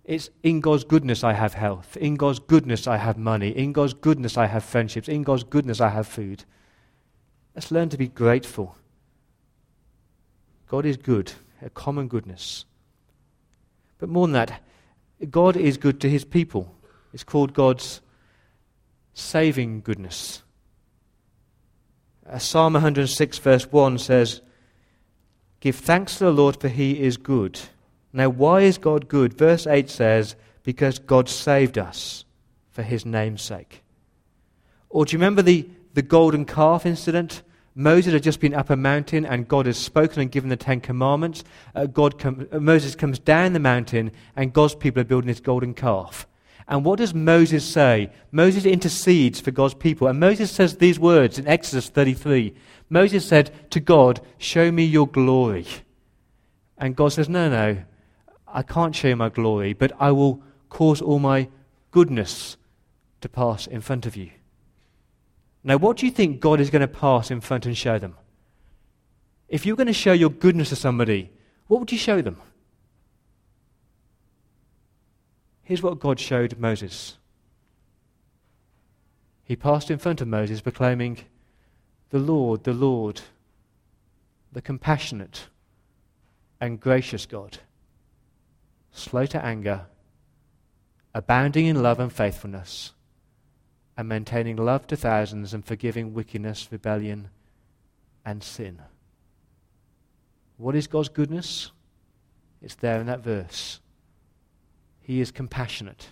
It's 0.06 0.30
in 0.42 0.62
God's 0.62 0.84
goodness 0.84 1.22
I 1.22 1.34
have 1.34 1.52
health. 1.52 1.98
In 1.98 2.14
God's 2.14 2.38
goodness 2.38 2.86
I 2.86 2.96
have 2.96 3.18
money. 3.18 3.50
In 3.50 3.74
God's 3.74 3.92
goodness 3.92 4.38
I 4.38 4.46
have 4.46 4.64
friendships. 4.64 5.06
In 5.06 5.22
God's 5.22 5.44
goodness 5.44 5.82
I 5.82 5.90
have 5.90 6.06
food. 6.06 6.44
Let's 7.54 7.70
learn 7.70 7.90
to 7.90 7.98
be 7.98 8.08
grateful. 8.08 8.74
God 10.66 10.86
is 10.86 10.96
good, 10.96 11.34
a 11.60 11.68
common 11.68 12.08
goodness. 12.08 12.64
But 13.98 14.08
more 14.08 14.26
than 14.26 14.32
that, 14.32 14.62
God 15.30 15.58
is 15.58 15.76
good 15.76 16.00
to 16.00 16.08
his 16.08 16.24
people. 16.24 16.74
It's 17.12 17.22
called 17.22 17.52
God's 17.52 18.00
saving 19.12 19.82
goodness. 19.82 20.42
Uh, 22.28 22.38
Psalm 22.38 22.72
106, 22.72 23.38
verse 23.38 23.70
1 23.70 23.98
says, 23.98 24.40
Give 25.60 25.76
thanks 25.76 26.18
to 26.18 26.24
the 26.24 26.30
Lord, 26.30 26.60
for 26.60 26.68
he 26.68 27.00
is 27.00 27.16
good. 27.16 27.60
Now, 28.12 28.28
why 28.28 28.62
is 28.62 28.78
God 28.78 29.08
good? 29.08 29.34
Verse 29.34 29.66
8 29.66 29.88
says, 29.88 30.36
Because 30.62 30.98
God 30.98 31.28
saved 31.28 31.78
us 31.78 32.24
for 32.70 32.82
his 32.82 33.06
name's 33.06 33.42
sake. 33.42 33.82
Or 34.88 35.04
do 35.04 35.12
you 35.12 35.18
remember 35.18 35.42
the, 35.42 35.68
the 35.94 36.02
golden 36.02 36.44
calf 36.44 36.86
incident? 36.86 37.42
Moses 37.74 38.14
had 38.14 38.22
just 38.22 38.40
been 38.40 38.54
up 38.54 38.70
a 38.70 38.76
mountain 38.76 39.26
and 39.26 39.46
God 39.46 39.66
has 39.66 39.76
spoken 39.76 40.22
and 40.22 40.30
given 40.30 40.48
the 40.48 40.56
Ten 40.56 40.80
Commandments. 40.80 41.44
Uh, 41.74 41.84
God 41.84 42.18
com- 42.18 42.48
uh, 42.50 42.58
Moses 42.58 42.94
comes 42.94 43.18
down 43.18 43.52
the 43.52 43.60
mountain 43.60 44.10
and 44.34 44.52
God's 44.52 44.74
people 44.74 45.02
are 45.02 45.04
building 45.04 45.28
this 45.28 45.40
golden 45.40 45.74
calf. 45.74 46.26
And 46.68 46.84
what 46.84 46.98
does 46.98 47.14
Moses 47.14 47.64
say? 47.64 48.10
Moses 48.32 48.64
intercedes 48.64 49.40
for 49.40 49.52
God's 49.52 49.74
people. 49.74 50.08
And 50.08 50.18
Moses 50.18 50.50
says 50.50 50.76
these 50.76 50.98
words 50.98 51.38
in 51.38 51.46
Exodus 51.46 51.88
33. 51.88 52.54
Moses 52.88 53.24
said 53.26 53.70
to 53.70 53.78
God, 53.78 54.20
Show 54.38 54.72
me 54.72 54.84
your 54.84 55.06
glory. 55.06 55.66
And 56.76 56.96
God 56.96 57.12
says, 57.12 57.28
No, 57.28 57.48
no, 57.48 57.82
I 58.46 58.62
can't 58.62 58.94
show 58.94 59.08
you 59.08 59.16
my 59.16 59.28
glory, 59.28 59.74
but 59.74 59.92
I 60.00 60.10
will 60.10 60.42
cause 60.68 61.00
all 61.00 61.20
my 61.20 61.48
goodness 61.92 62.56
to 63.20 63.28
pass 63.28 63.66
in 63.66 63.80
front 63.80 64.06
of 64.06 64.16
you. 64.16 64.30
Now, 65.62 65.76
what 65.76 65.96
do 65.96 66.06
you 66.06 66.12
think 66.12 66.40
God 66.40 66.60
is 66.60 66.70
going 66.70 66.80
to 66.80 66.88
pass 66.88 67.30
in 67.30 67.40
front 67.40 67.66
and 67.66 67.76
show 67.76 67.98
them? 67.98 68.16
If 69.48 69.64
you're 69.64 69.76
going 69.76 69.86
to 69.86 69.92
show 69.92 70.12
your 70.12 70.30
goodness 70.30 70.70
to 70.70 70.76
somebody, 70.76 71.30
what 71.68 71.80
would 71.80 71.92
you 71.92 71.98
show 71.98 72.20
them? 72.20 72.40
Here's 75.66 75.82
what 75.82 75.98
God 75.98 76.20
showed 76.20 76.60
Moses. 76.60 77.18
He 79.42 79.56
passed 79.56 79.90
in 79.90 79.98
front 79.98 80.20
of 80.20 80.28
Moses, 80.28 80.60
proclaiming, 80.60 81.18
The 82.10 82.20
Lord, 82.20 82.62
the 82.62 82.72
Lord, 82.72 83.22
the 84.52 84.62
compassionate 84.62 85.48
and 86.60 86.78
gracious 86.78 87.26
God, 87.26 87.58
slow 88.92 89.26
to 89.26 89.44
anger, 89.44 89.86
abounding 91.12 91.66
in 91.66 91.82
love 91.82 91.98
and 91.98 92.12
faithfulness 92.12 92.92
and 93.96 94.08
maintaining 94.08 94.54
love 94.54 94.86
to 94.86 94.96
thousands 94.96 95.52
and 95.52 95.64
forgiving 95.64 96.14
wickedness, 96.14 96.68
rebellion, 96.70 97.28
and 98.24 98.40
sin. 98.40 98.80
What 100.58 100.76
is 100.76 100.86
God's 100.86 101.08
goodness? 101.08 101.72
It's 102.62 102.76
there 102.76 103.00
in 103.00 103.06
that 103.08 103.24
verse. 103.24 103.80
He 105.06 105.20
is 105.20 105.30
compassionate. 105.30 106.08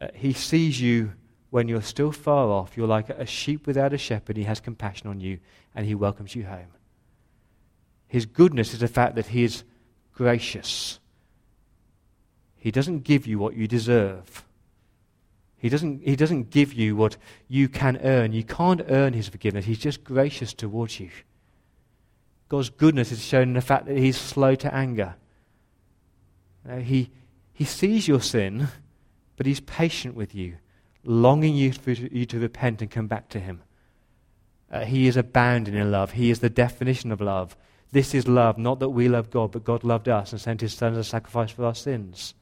Uh, 0.00 0.08
he 0.12 0.32
sees 0.32 0.80
you 0.80 1.12
when 1.50 1.68
you're 1.68 1.82
still 1.82 2.10
far 2.10 2.48
off. 2.48 2.76
You're 2.76 2.88
like 2.88 3.08
a 3.10 3.26
sheep 3.26 3.64
without 3.64 3.92
a 3.92 3.96
shepherd. 3.96 4.36
He 4.36 4.42
has 4.42 4.58
compassion 4.58 5.08
on 5.08 5.20
you 5.20 5.38
and 5.72 5.86
he 5.86 5.94
welcomes 5.94 6.34
you 6.34 6.46
home. 6.46 6.72
His 8.08 8.26
goodness 8.26 8.74
is 8.74 8.80
the 8.80 8.88
fact 8.88 9.14
that 9.14 9.28
he 9.28 9.44
is 9.44 9.62
gracious. 10.12 10.98
He 12.56 12.72
doesn't 12.72 13.04
give 13.04 13.24
you 13.24 13.38
what 13.38 13.54
you 13.54 13.68
deserve. 13.68 14.44
He 15.56 15.68
doesn't, 15.68 16.02
he 16.02 16.16
doesn't 16.16 16.50
give 16.50 16.72
you 16.72 16.96
what 16.96 17.16
you 17.46 17.68
can 17.68 17.98
earn. 18.02 18.32
You 18.32 18.42
can't 18.42 18.82
earn 18.88 19.12
his 19.12 19.28
forgiveness. 19.28 19.64
He's 19.64 19.78
just 19.78 20.02
gracious 20.02 20.52
towards 20.52 20.98
you. 20.98 21.10
God's 22.48 22.70
goodness 22.70 23.12
is 23.12 23.24
shown 23.24 23.44
in 23.44 23.54
the 23.54 23.60
fact 23.60 23.86
that 23.86 23.96
he's 23.96 24.20
slow 24.20 24.56
to 24.56 24.74
anger. 24.74 25.14
Now, 26.64 26.78
he, 26.78 27.12
he 27.54 27.64
sees 27.64 28.08
your 28.08 28.20
sin, 28.20 28.68
but 29.36 29.46
he's 29.46 29.60
patient 29.60 30.16
with 30.16 30.34
you, 30.34 30.56
longing 31.04 31.54
you 31.54 31.72
for 31.72 31.92
you 31.92 32.26
to 32.26 32.40
repent 32.40 32.82
and 32.82 32.90
come 32.90 33.06
back 33.06 33.28
to 33.30 33.38
him. 33.38 33.62
Uh, 34.70 34.84
he 34.84 35.06
is 35.06 35.16
abounding 35.16 35.74
in 35.74 35.92
love. 35.92 36.12
He 36.12 36.30
is 36.30 36.40
the 36.40 36.50
definition 36.50 37.12
of 37.12 37.20
love. 37.20 37.56
This 37.92 38.12
is 38.12 38.26
love, 38.26 38.58
not 38.58 38.80
that 38.80 38.88
we 38.88 39.08
love 39.08 39.30
God, 39.30 39.52
but 39.52 39.62
God 39.62 39.84
loved 39.84 40.08
us 40.08 40.32
and 40.32 40.40
sent 40.40 40.62
his 40.62 40.74
Son 40.74 40.92
as 40.92 40.98
a 40.98 41.04
sacrifice 41.04 41.52
for 41.52 41.64
our 41.64 41.76
sins. 41.76 42.34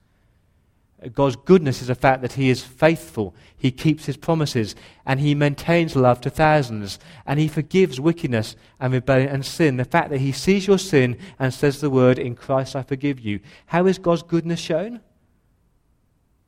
God's 1.08 1.36
goodness 1.36 1.80
is 1.80 1.88
the 1.88 1.94
fact 1.94 2.22
that 2.22 2.34
He 2.34 2.50
is 2.50 2.62
faithful, 2.62 3.34
He 3.56 3.70
keeps 3.70 4.06
His 4.06 4.16
promises, 4.16 4.74
and 5.04 5.20
He 5.20 5.34
maintains 5.34 5.96
love 5.96 6.20
to 6.22 6.30
thousands, 6.30 6.98
and 7.26 7.40
He 7.40 7.48
forgives 7.48 8.00
wickedness 8.00 8.56
and 8.78 8.92
rebellion 8.92 9.28
and 9.28 9.44
sin. 9.44 9.76
The 9.76 9.84
fact 9.84 10.10
that 10.10 10.20
He 10.20 10.32
sees 10.32 10.66
your 10.66 10.78
sin 10.78 11.18
and 11.38 11.52
says 11.52 11.80
the 11.80 11.90
word, 11.90 12.18
In 12.18 12.34
Christ 12.34 12.76
I 12.76 12.82
forgive 12.82 13.20
you. 13.20 13.40
How 13.66 13.86
is 13.86 13.98
God's 13.98 14.22
goodness 14.22 14.60
shown? 14.60 15.00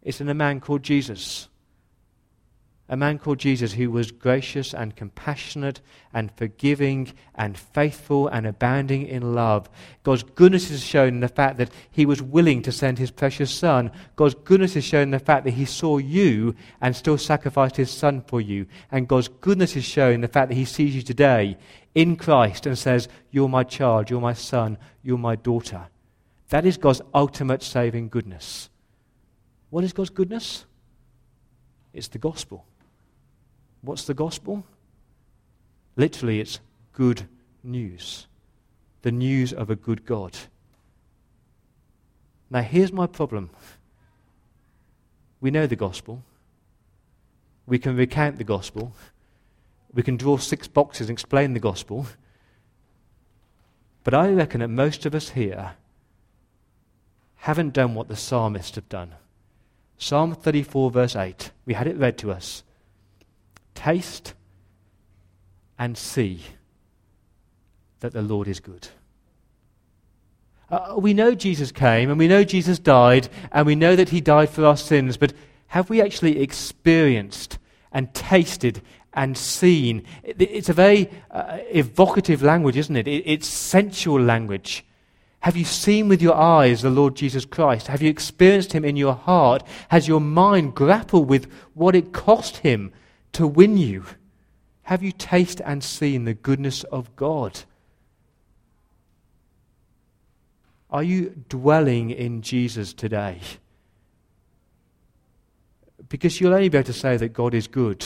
It's 0.02 0.20
in 0.20 0.28
a 0.28 0.34
man 0.34 0.60
called 0.60 0.82
Jesus 0.82 1.48
a 2.86 2.96
man 2.96 3.18
called 3.18 3.38
Jesus 3.38 3.72
who 3.72 3.90
was 3.90 4.12
gracious 4.12 4.74
and 4.74 4.94
compassionate 4.94 5.80
and 6.12 6.30
forgiving 6.36 7.12
and 7.34 7.56
faithful 7.56 8.28
and 8.28 8.46
abounding 8.46 9.06
in 9.06 9.34
love. 9.34 9.70
God's 10.02 10.22
goodness 10.22 10.70
is 10.70 10.84
shown 10.84 11.08
in 11.08 11.20
the 11.20 11.28
fact 11.28 11.56
that 11.56 11.72
he 11.90 12.04
was 12.04 12.20
willing 12.20 12.60
to 12.62 12.72
send 12.72 12.98
his 12.98 13.10
precious 13.10 13.50
son. 13.50 13.90
God's 14.16 14.34
goodness 14.34 14.76
is 14.76 14.84
shown 14.84 15.04
in 15.04 15.10
the 15.12 15.18
fact 15.18 15.44
that 15.44 15.52
he 15.52 15.64
saw 15.64 15.96
you 15.96 16.54
and 16.82 16.94
still 16.94 17.16
sacrificed 17.16 17.76
his 17.76 17.90
son 17.90 18.20
for 18.20 18.40
you. 18.40 18.66
And 18.92 19.08
God's 19.08 19.28
goodness 19.28 19.76
is 19.76 19.84
shown 19.84 20.14
in 20.14 20.20
the 20.20 20.28
fact 20.28 20.50
that 20.50 20.56
he 20.56 20.66
sees 20.66 20.94
you 20.94 21.02
today 21.02 21.56
in 21.94 22.16
Christ 22.16 22.66
and 22.66 22.76
says, 22.76 23.08
You're 23.30 23.48
my 23.48 23.64
child, 23.64 24.10
you're 24.10 24.20
my 24.20 24.34
son, 24.34 24.76
you're 25.02 25.16
my 25.16 25.36
daughter. 25.36 25.86
That 26.50 26.66
is 26.66 26.76
God's 26.76 27.00
ultimate 27.14 27.62
saving 27.62 28.10
goodness. 28.10 28.68
What 29.70 29.84
is 29.84 29.94
God's 29.94 30.10
goodness? 30.10 30.66
It's 31.94 32.08
the 32.08 32.18
gospel. 32.18 32.66
What's 33.84 34.04
the 34.04 34.14
gospel? 34.14 34.64
Literally, 35.96 36.40
it's 36.40 36.60
good 36.92 37.28
news. 37.62 38.26
The 39.02 39.12
news 39.12 39.52
of 39.52 39.68
a 39.68 39.76
good 39.76 40.06
God. 40.06 40.36
Now, 42.50 42.62
here's 42.62 42.92
my 42.92 43.06
problem. 43.06 43.50
We 45.40 45.50
know 45.50 45.66
the 45.66 45.76
gospel. 45.76 46.22
We 47.66 47.78
can 47.78 47.96
recount 47.96 48.38
the 48.38 48.44
gospel. 48.44 48.92
We 49.92 50.02
can 50.02 50.16
draw 50.16 50.38
six 50.38 50.66
boxes 50.66 51.08
and 51.08 51.14
explain 51.14 51.52
the 51.52 51.60
gospel. 51.60 52.06
But 54.02 54.14
I 54.14 54.30
reckon 54.30 54.60
that 54.60 54.68
most 54.68 55.04
of 55.04 55.14
us 55.14 55.30
here 55.30 55.72
haven't 57.36 57.74
done 57.74 57.94
what 57.94 58.08
the 58.08 58.16
psalmists 58.16 58.76
have 58.76 58.88
done. 58.88 59.14
Psalm 59.98 60.34
34, 60.34 60.90
verse 60.90 61.16
8, 61.16 61.50
we 61.66 61.74
had 61.74 61.86
it 61.86 61.96
read 61.96 62.16
to 62.18 62.32
us. 62.32 62.62
Taste 63.74 64.34
and 65.78 65.98
see 65.98 66.40
that 68.00 68.12
the 68.12 68.22
Lord 68.22 68.48
is 68.48 68.60
good. 68.60 68.88
Uh, 70.70 70.94
we 70.98 71.14
know 71.14 71.34
Jesus 71.34 71.70
came 71.70 72.10
and 72.10 72.18
we 72.18 72.28
know 72.28 72.44
Jesus 72.44 72.78
died 72.78 73.28
and 73.52 73.66
we 73.66 73.74
know 73.74 73.96
that 73.96 74.08
he 74.08 74.20
died 74.20 74.50
for 74.50 74.64
our 74.64 74.76
sins, 74.76 75.16
but 75.16 75.32
have 75.68 75.90
we 75.90 76.00
actually 76.00 76.40
experienced 76.40 77.58
and 77.92 78.12
tasted 78.14 78.82
and 79.12 79.36
seen? 79.36 80.04
It's 80.22 80.68
a 80.68 80.72
very 80.72 81.10
uh, 81.30 81.58
evocative 81.70 82.42
language, 82.42 82.76
isn't 82.76 82.96
it? 82.96 83.08
It's 83.08 83.46
sensual 83.46 84.20
language. 84.20 84.84
Have 85.40 85.56
you 85.56 85.64
seen 85.64 86.08
with 86.08 86.22
your 86.22 86.34
eyes 86.34 86.80
the 86.80 86.90
Lord 86.90 87.14
Jesus 87.16 87.44
Christ? 87.44 87.88
Have 87.88 88.00
you 88.00 88.08
experienced 88.08 88.72
him 88.72 88.84
in 88.84 88.96
your 88.96 89.14
heart? 89.14 89.62
Has 89.88 90.08
your 90.08 90.20
mind 90.20 90.74
grappled 90.74 91.28
with 91.28 91.52
what 91.74 91.94
it 91.94 92.12
cost 92.12 92.58
him 92.58 92.92
to 93.34 93.46
win 93.46 93.76
you? 93.76 94.04
Have 94.82 95.02
you 95.02 95.12
tasted 95.12 95.62
and 95.66 95.82
seen 95.82 96.24
the 96.24 96.34
goodness 96.34 96.84
of 96.84 97.14
God? 97.16 97.60
Are 100.90 101.02
you 101.02 101.44
dwelling 101.48 102.10
in 102.10 102.42
Jesus 102.42 102.92
today? 102.92 103.40
Because 106.08 106.40
you'll 106.40 106.54
only 106.54 106.68
be 106.68 106.78
able 106.78 106.86
to 106.86 106.92
say 106.92 107.16
that 107.16 107.32
God 107.32 107.54
is 107.54 107.66
good 107.66 108.04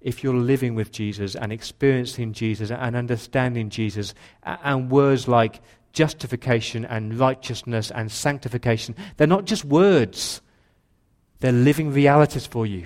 if 0.00 0.22
you're 0.22 0.34
living 0.34 0.74
with 0.74 0.92
Jesus 0.92 1.34
and 1.34 1.52
experiencing 1.52 2.32
Jesus 2.32 2.70
and 2.70 2.96
understanding 2.96 3.68
Jesus 3.68 4.14
and 4.44 4.90
words 4.90 5.26
like 5.26 5.60
justification 5.92 6.84
and 6.84 7.18
righteousness 7.18 7.90
and 7.90 8.10
sanctification. 8.12 8.94
They're 9.16 9.26
not 9.26 9.44
just 9.44 9.64
words, 9.64 10.40
they're 11.40 11.52
living 11.52 11.92
realities 11.92 12.46
for 12.46 12.64
you. 12.64 12.84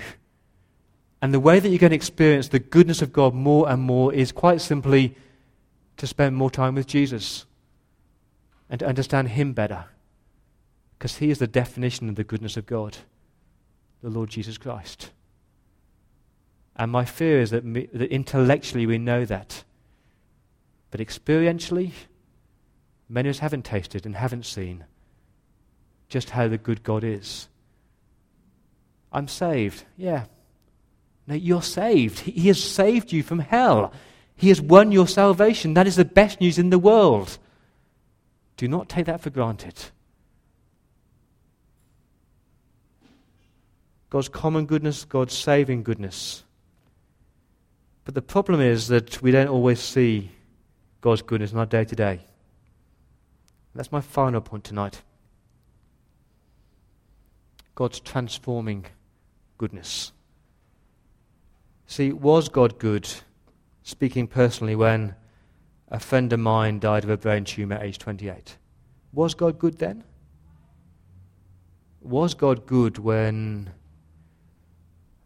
And 1.22 1.34
the 1.34 1.40
way 1.40 1.60
that 1.60 1.68
you're 1.68 1.78
going 1.78 1.90
to 1.90 1.96
experience 1.96 2.48
the 2.48 2.58
goodness 2.58 3.02
of 3.02 3.12
God 3.12 3.34
more 3.34 3.68
and 3.68 3.82
more 3.82 4.12
is 4.12 4.32
quite 4.32 4.60
simply 4.60 5.14
to 5.98 6.06
spend 6.06 6.34
more 6.34 6.50
time 6.50 6.74
with 6.74 6.86
Jesus 6.86 7.44
and 8.70 8.78
to 8.80 8.86
understand 8.86 9.28
Him 9.28 9.52
better. 9.52 9.84
Because 10.98 11.16
He 11.18 11.30
is 11.30 11.38
the 11.38 11.46
definition 11.46 12.08
of 12.08 12.14
the 12.14 12.24
goodness 12.24 12.56
of 12.56 12.66
God, 12.66 12.98
the 14.02 14.08
Lord 14.08 14.30
Jesus 14.30 14.56
Christ. 14.56 15.10
And 16.76 16.90
my 16.90 17.04
fear 17.04 17.40
is 17.40 17.50
that, 17.50 17.64
me, 17.64 17.88
that 17.92 18.10
intellectually 18.10 18.86
we 18.86 18.96
know 18.96 19.26
that. 19.26 19.64
But 20.90 21.00
experientially, 21.00 21.92
many 23.08 23.28
of 23.28 23.36
us 23.36 23.40
haven't 23.40 23.66
tasted 23.66 24.06
and 24.06 24.16
haven't 24.16 24.46
seen 24.46 24.84
just 26.08 26.30
how 26.30 26.48
the 26.48 26.58
good 26.58 26.82
God 26.82 27.04
is. 27.04 27.48
I'm 29.12 29.28
saved. 29.28 29.84
Yeah. 29.96 30.24
You're 31.30 31.62
saved. 31.62 32.20
He 32.20 32.48
has 32.48 32.62
saved 32.62 33.12
you 33.12 33.22
from 33.22 33.38
hell. 33.38 33.92
He 34.36 34.48
has 34.48 34.60
won 34.60 34.90
your 34.90 35.06
salvation. 35.06 35.74
That 35.74 35.86
is 35.86 35.96
the 35.96 36.04
best 36.04 36.40
news 36.40 36.58
in 36.58 36.70
the 36.70 36.78
world. 36.78 37.38
Do 38.56 38.68
not 38.68 38.88
take 38.88 39.06
that 39.06 39.20
for 39.20 39.30
granted. 39.30 39.74
God's 44.10 44.28
common 44.28 44.66
goodness, 44.66 45.04
God's 45.04 45.34
saving 45.34 45.84
goodness. 45.84 46.42
But 48.04 48.14
the 48.14 48.22
problem 48.22 48.60
is 48.60 48.88
that 48.88 49.22
we 49.22 49.30
don't 49.30 49.48
always 49.48 49.80
see 49.80 50.30
God's 51.00 51.22
goodness 51.22 51.52
in 51.52 51.58
our 51.58 51.66
day 51.66 51.84
to 51.84 51.94
day. 51.94 52.20
That's 53.74 53.92
my 53.92 54.00
final 54.00 54.40
point 54.40 54.64
tonight. 54.64 55.00
God's 57.74 58.00
transforming 58.00 58.86
goodness. 59.58 60.12
See, 61.90 62.12
was 62.12 62.48
God 62.48 62.78
good, 62.78 63.12
speaking 63.82 64.28
personally, 64.28 64.76
when 64.76 65.16
a 65.88 65.98
friend 65.98 66.32
of 66.32 66.38
mine 66.38 66.78
died 66.78 67.02
of 67.02 67.10
a 67.10 67.16
brain 67.16 67.42
tumor 67.42 67.74
at 67.74 67.82
age 67.82 67.98
28. 67.98 68.58
Was 69.12 69.34
God 69.34 69.58
good 69.58 69.78
then? 69.78 70.04
Was 72.00 72.34
God 72.34 72.64
good 72.64 72.98
when 72.98 73.72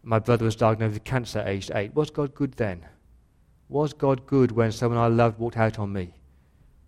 my 0.01 0.17
brother 0.17 0.43
was 0.43 0.55
diagnosed 0.55 0.93
with 0.93 1.03
cancer 1.03 1.37
at 1.37 1.49
age 1.49 1.69
8? 1.71 1.93
Was 1.93 2.09
God 2.09 2.33
good 2.33 2.53
then? 2.53 2.83
Was 3.69 3.93
God 3.93 4.25
good 4.25 4.51
when 4.51 4.71
someone 4.71 4.99
I 4.99 5.05
loved 5.05 5.37
walked 5.37 5.57
out 5.57 5.77
on 5.77 5.93
me? 5.93 6.15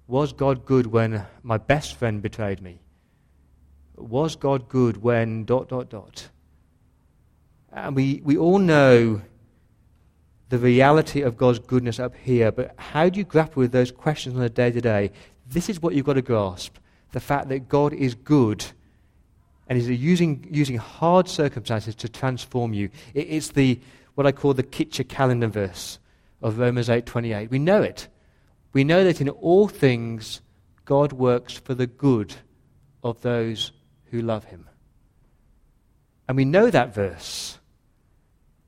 Was 0.08 0.34
God 0.34 0.66
good 0.66 0.88
when 0.88 1.24
my 1.44 1.60
best 1.60 1.98
friend 1.98 2.20
betrayed 2.20 2.64
me? 2.64 2.82
Was 3.96 4.36
God 4.36 4.70
good 4.70 5.04
when 5.04 5.46
dot 5.46 5.70
dot 5.70 5.92
dot? 5.92 6.30
And 7.72 7.96
we, 7.96 8.24
we 8.26 8.38
all 8.38 8.58
know 8.58 9.22
the 10.50 10.58
reality 10.58 11.22
of 11.22 11.38
God's 11.38 11.60
goodness 11.60 12.00
up 12.00 12.16
here, 12.16 12.52
but 12.52 12.74
how 12.78 13.10
do 13.10 13.20
you 13.20 13.26
grapple 13.26 13.62
with 13.62 13.72
those 13.72 13.92
questions 13.92 14.36
on 14.36 14.42
a 14.42 14.50
day 14.50 14.72
to 14.72 14.82
day? 14.82 15.12
This 15.50 15.70
is 15.70 15.82
what 15.82 15.94
you've 15.94 16.06
got 16.06 16.14
to 16.14 16.22
grasp 16.22 16.78
the 17.12 17.20
fact 17.20 17.50
that 17.50 17.70
God 17.70 17.94
is 17.94 18.16
good 18.16 18.66
and 19.68 19.78
is 19.78 19.90
using, 19.90 20.48
using 20.52 20.78
hard 20.78 21.28
circumstances 21.28 21.96
to 21.96 22.10
transform 22.10 22.74
you. 22.74 22.90
It, 23.14 23.28
it's 23.30 23.50
the, 23.50 23.80
what 24.16 24.28
I 24.28 24.32
call 24.32 24.54
the 24.54 24.64
Kitcher 24.64 25.08
calendar 25.08 25.48
verse 25.48 26.00
of 26.42 26.60
Romans 26.60 26.90
8.28. 26.90 27.50
We 27.50 27.60
know 27.60 27.82
it. 27.82 28.08
We 28.74 28.84
know 28.84 29.04
that 29.04 29.22
in 29.22 29.30
all 29.30 29.68
things 29.68 30.42
God 30.86 31.14
works 31.14 31.54
for 31.54 31.74
the 31.74 31.88
good 31.88 32.36
of 33.04 33.22
those 33.22 33.72
who 34.12 34.22
love 34.22 34.46
him. 34.46 34.68
And 36.28 36.38
we 36.38 36.46
know 36.46 36.70
that 36.70 36.94
verse 36.94 37.57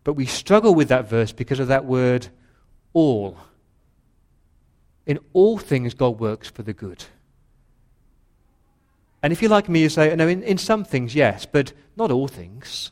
but 0.04 0.14
we 0.14 0.26
struggle 0.26 0.74
with 0.74 0.90
that 0.90 1.10
verse 1.10 1.32
because 1.32 1.60
of 1.60 1.68
that 1.68 1.86
word 1.86 2.28
all. 2.94 3.38
In 5.06 5.20
all 5.34 5.58
things, 5.58 5.94
God 5.94 6.20
works 6.20 6.50
for 6.50 6.64
the 6.64 6.74
good. 6.74 7.06
And 9.22 9.34
if 9.34 9.42
you're 9.42 9.52
like 9.52 9.68
me, 9.68 9.82
you 9.82 9.90
say, 9.90 10.16
no, 10.16 10.28
in, 10.28 10.44
in 10.44 10.58
some 10.58 10.86
things, 10.86 11.14
yes, 11.14 11.46
but 11.46 11.74
not 11.98 12.12
all 12.12 12.28
things. 12.28 12.92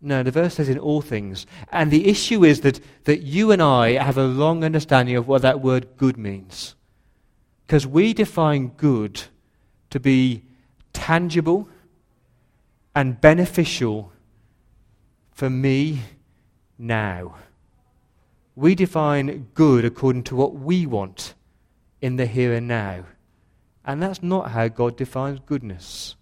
No, 0.00 0.22
the 0.22 0.30
verse 0.30 0.54
says 0.54 0.68
in 0.68 0.78
all 0.78 1.00
things. 1.00 1.46
And 1.72 1.90
the 1.90 2.08
issue 2.08 2.44
is 2.44 2.60
that, 2.60 2.80
that 3.04 3.22
you 3.22 3.50
and 3.50 3.62
I 3.62 3.92
have 3.92 4.18
a 4.18 4.28
wrong 4.28 4.62
understanding 4.62 5.16
of 5.16 5.26
what 5.26 5.42
that 5.42 5.60
word 5.60 5.96
good 5.96 6.16
means. 6.16 6.74
Because 7.66 7.86
we 7.86 8.12
define 8.12 8.68
good 8.68 9.22
to 9.90 9.98
be 9.98 10.44
tangible 10.92 11.68
and 12.94 13.20
beneficial 13.20 14.12
for 15.32 15.48
me 15.48 16.02
now. 16.78 17.34
We 18.54 18.74
define 18.74 19.48
good 19.54 19.84
according 19.84 20.24
to 20.24 20.36
what 20.36 20.54
we 20.54 20.86
want 20.86 21.34
in 22.00 22.16
the 22.16 22.26
here 22.26 22.54
and 22.54 22.68
now. 22.68 23.04
And 23.84 24.02
that's 24.02 24.22
not 24.22 24.50
how 24.50 24.68
God 24.68 24.96
defines 24.96 25.40
goodness. 25.44 26.16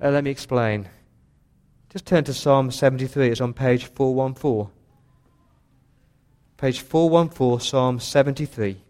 Uh, 0.00 0.10
let 0.10 0.24
me 0.24 0.30
explain. 0.30 0.88
Just 1.90 2.06
turn 2.06 2.24
to 2.24 2.34
Psalm 2.34 2.70
73. 2.70 3.28
It's 3.28 3.40
on 3.40 3.52
page 3.52 3.86
414. 3.86 4.72
Page 6.56 6.80
414, 6.80 7.60
Psalm 7.60 8.00
73. 8.00 8.80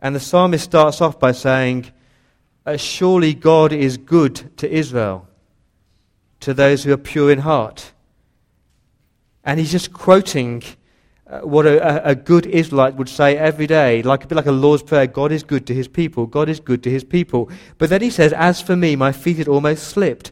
And 0.00 0.14
the 0.14 0.20
psalmist 0.20 0.64
starts 0.64 1.00
off 1.00 1.18
by 1.18 1.32
saying, 1.32 1.86
uh, 2.64 2.76
Surely 2.76 3.34
God 3.34 3.72
is 3.72 3.96
good 3.96 4.56
to 4.58 4.70
Israel 4.70 5.28
to 6.40 6.54
those 6.54 6.84
who 6.84 6.92
are 6.92 6.98
pure 6.98 7.30
in 7.30 7.40
heart. 7.40 7.92
And 9.44 9.60
he's 9.60 9.72
just 9.72 9.92
quoting 9.92 10.62
uh, 11.28 11.40
what 11.40 11.66
a, 11.66 12.08
a, 12.08 12.14
good 12.14 12.46
Israelite 12.46 12.94
would 12.94 13.08
say 13.08 13.36
every 13.36 13.66
day, 13.66 14.00
like 14.02 14.22
a 14.22 14.26
bit 14.28 14.36
like 14.36 14.46
a 14.46 14.52
Lord's 14.52 14.84
Prayer 14.84 15.08
God 15.08 15.32
is 15.32 15.42
good 15.42 15.66
to 15.66 15.74
his 15.74 15.88
people, 15.88 16.26
God 16.26 16.48
is 16.48 16.60
good 16.60 16.84
to 16.84 16.90
his 16.90 17.02
people. 17.02 17.50
But 17.78 17.90
then 17.90 18.00
he 18.00 18.10
says, 18.10 18.32
As 18.32 18.60
for 18.60 18.76
me, 18.76 18.94
my 18.94 19.10
feet 19.10 19.38
had 19.38 19.48
almost 19.48 19.84
slipped. 19.84 20.30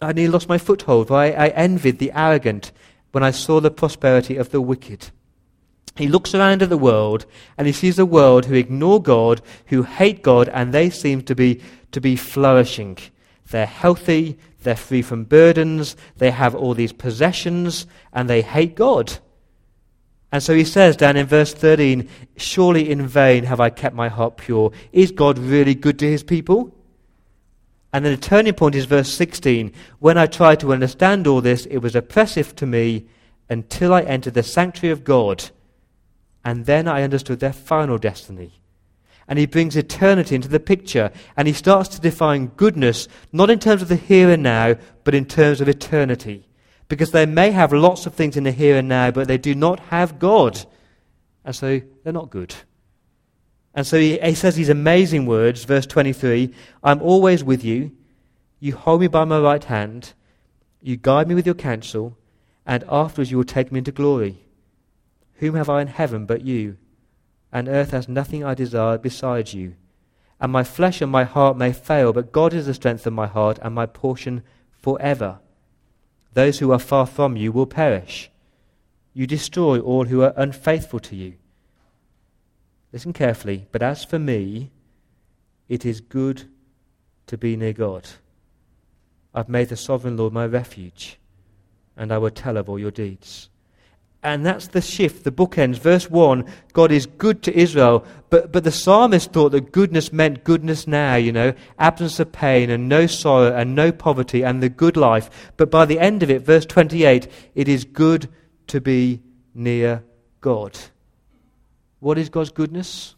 I 0.00 0.12
nearly 0.12 0.30
lost 0.30 0.48
my 0.48 0.58
foothold, 0.58 1.10
I, 1.10 1.30
I 1.30 1.48
envied 1.48 1.98
the 1.98 2.12
arrogant 2.12 2.70
when 3.10 3.24
I 3.24 3.32
saw 3.32 3.60
the 3.60 3.70
prosperity 3.70 4.36
of 4.36 4.50
the 4.50 4.60
wicked. 4.60 5.10
He 5.96 6.08
looks 6.08 6.34
around 6.34 6.62
at 6.62 6.68
the 6.68 6.78
world 6.78 7.24
and 7.56 7.66
he 7.66 7.72
sees 7.72 7.98
a 7.98 8.06
world 8.06 8.44
who 8.44 8.54
ignore 8.54 9.02
God, 9.02 9.40
who 9.66 9.82
hate 9.82 10.22
God, 10.22 10.48
and 10.50 10.72
they 10.72 10.90
seem 10.90 11.22
to 11.22 11.34
be, 11.34 11.60
to 11.92 12.00
be 12.00 12.14
flourishing. 12.16 12.98
They're 13.50 13.66
healthy, 13.66 14.38
they're 14.66 14.76
free 14.76 15.02
from 15.02 15.24
burdens. 15.24 15.96
They 16.16 16.32
have 16.32 16.54
all 16.54 16.74
these 16.74 16.92
possessions 16.92 17.86
and 18.12 18.28
they 18.28 18.42
hate 18.42 18.74
God. 18.74 19.18
And 20.32 20.42
so 20.42 20.54
he 20.54 20.64
says 20.64 20.96
down 20.96 21.16
in 21.16 21.26
verse 21.26 21.54
13, 21.54 22.08
Surely 22.36 22.90
in 22.90 23.06
vain 23.06 23.44
have 23.44 23.60
I 23.60 23.70
kept 23.70 23.94
my 23.94 24.08
heart 24.08 24.36
pure. 24.36 24.72
Is 24.92 25.12
God 25.12 25.38
really 25.38 25.74
good 25.74 25.98
to 26.00 26.10
his 26.10 26.24
people? 26.24 26.74
And 27.92 28.04
then 28.04 28.12
the 28.12 28.20
turning 28.20 28.54
point 28.54 28.74
is 28.74 28.84
verse 28.86 29.08
16. 29.08 29.72
When 30.00 30.18
I 30.18 30.26
tried 30.26 30.60
to 30.60 30.72
understand 30.72 31.26
all 31.26 31.40
this, 31.40 31.64
it 31.66 31.78
was 31.78 31.94
oppressive 31.94 32.56
to 32.56 32.66
me 32.66 33.06
until 33.48 33.94
I 33.94 34.02
entered 34.02 34.34
the 34.34 34.42
sanctuary 34.42 34.92
of 34.92 35.04
God. 35.04 35.50
And 36.44 36.66
then 36.66 36.88
I 36.88 37.02
understood 37.02 37.38
their 37.38 37.52
final 37.52 37.98
destiny. 37.98 38.60
And 39.28 39.38
he 39.38 39.46
brings 39.46 39.76
eternity 39.76 40.34
into 40.34 40.48
the 40.48 40.60
picture. 40.60 41.10
And 41.36 41.48
he 41.48 41.54
starts 41.54 41.88
to 41.90 42.00
define 42.00 42.48
goodness, 42.48 43.08
not 43.32 43.50
in 43.50 43.58
terms 43.58 43.82
of 43.82 43.88
the 43.88 43.96
here 43.96 44.30
and 44.30 44.42
now, 44.42 44.76
but 45.04 45.14
in 45.14 45.24
terms 45.24 45.60
of 45.60 45.68
eternity. 45.68 46.48
Because 46.88 47.10
they 47.10 47.26
may 47.26 47.50
have 47.50 47.72
lots 47.72 48.06
of 48.06 48.14
things 48.14 48.36
in 48.36 48.44
the 48.44 48.52
here 48.52 48.76
and 48.76 48.88
now, 48.88 49.10
but 49.10 49.26
they 49.26 49.38
do 49.38 49.54
not 49.54 49.80
have 49.80 50.18
God. 50.18 50.64
And 51.44 51.54
so 51.54 51.80
they're 52.04 52.12
not 52.12 52.30
good. 52.30 52.54
And 53.74 53.86
so 53.86 53.98
he, 53.98 54.18
he 54.18 54.34
says 54.34 54.54
these 54.54 54.68
amazing 54.68 55.26
words, 55.26 55.64
verse 55.64 55.86
23 55.86 56.52
I'm 56.82 57.02
always 57.02 57.44
with 57.44 57.64
you. 57.64 57.92
You 58.58 58.74
hold 58.74 59.00
me 59.00 59.08
by 59.08 59.24
my 59.24 59.38
right 59.38 59.62
hand. 59.62 60.14
You 60.80 60.96
guide 60.96 61.28
me 61.28 61.34
with 61.34 61.46
your 61.46 61.54
counsel. 61.54 62.16
And 62.64 62.84
afterwards 62.88 63.30
you 63.30 63.36
will 63.36 63.44
take 63.44 63.70
me 63.70 63.78
into 63.78 63.92
glory. 63.92 64.38
Whom 65.36 65.54
have 65.54 65.68
I 65.68 65.82
in 65.82 65.88
heaven 65.88 66.26
but 66.26 66.42
you? 66.42 66.78
And 67.56 67.68
earth 67.68 67.92
has 67.92 68.06
nothing 68.06 68.44
I 68.44 68.52
desire 68.52 68.98
besides 68.98 69.54
you. 69.54 69.76
And 70.38 70.52
my 70.52 70.62
flesh 70.62 71.00
and 71.00 71.10
my 71.10 71.24
heart 71.24 71.56
may 71.56 71.72
fail, 71.72 72.12
but 72.12 72.30
God 72.30 72.52
is 72.52 72.66
the 72.66 72.74
strength 72.74 73.06
of 73.06 73.14
my 73.14 73.26
heart 73.26 73.58
and 73.62 73.74
my 73.74 73.86
portion 73.86 74.42
forever. 74.82 75.38
Those 76.34 76.58
who 76.58 76.70
are 76.70 76.78
far 76.78 77.06
from 77.06 77.34
you 77.34 77.52
will 77.52 77.64
perish. 77.64 78.30
You 79.14 79.26
destroy 79.26 79.80
all 79.80 80.04
who 80.04 80.20
are 80.20 80.34
unfaithful 80.36 81.00
to 81.00 81.16
you. 81.16 81.36
Listen 82.92 83.14
carefully. 83.14 83.68
But 83.72 83.82
as 83.82 84.04
for 84.04 84.18
me, 84.18 84.70
it 85.66 85.86
is 85.86 86.02
good 86.02 86.50
to 87.26 87.38
be 87.38 87.56
near 87.56 87.72
God. 87.72 88.06
I've 89.34 89.48
made 89.48 89.70
the 89.70 89.76
sovereign 89.76 90.18
Lord 90.18 90.34
my 90.34 90.44
refuge, 90.44 91.18
and 91.96 92.12
I 92.12 92.18
will 92.18 92.28
tell 92.28 92.58
of 92.58 92.68
all 92.68 92.78
your 92.78 92.90
deeds. 92.90 93.48
And 94.26 94.44
that's 94.44 94.66
the 94.66 94.80
shift, 94.80 95.22
the 95.22 95.30
bookends. 95.30 95.78
Verse 95.78 96.10
1 96.10 96.46
God 96.72 96.90
is 96.90 97.06
good 97.06 97.44
to 97.44 97.56
Israel, 97.56 98.04
but, 98.28 98.50
but 98.50 98.64
the 98.64 98.72
psalmist 98.72 99.32
thought 99.32 99.50
that 99.50 99.70
goodness 99.70 100.12
meant 100.12 100.42
goodness 100.42 100.88
now, 100.88 101.14
you 101.14 101.30
know, 101.30 101.54
absence 101.78 102.18
of 102.18 102.32
pain 102.32 102.68
and 102.68 102.88
no 102.88 103.06
sorrow 103.06 103.54
and 103.54 103.76
no 103.76 103.92
poverty 103.92 104.42
and 104.42 104.60
the 104.60 104.68
good 104.68 104.96
life. 104.96 105.52
But 105.56 105.70
by 105.70 105.84
the 105.84 106.00
end 106.00 106.24
of 106.24 106.30
it, 106.30 106.42
verse 106.42 106.66
28, 106.66 107.28
it 107.54 107.68
is 107.68 107.84
good 107.84 108.28
to 108.66 108.80
be 108.80 109.22
near 109.54 110.02
God. 110.40 110.76
What 112.00 112.18
is 112.18 112.28
God's 112.28 112.50
goodness? 112.50 113.14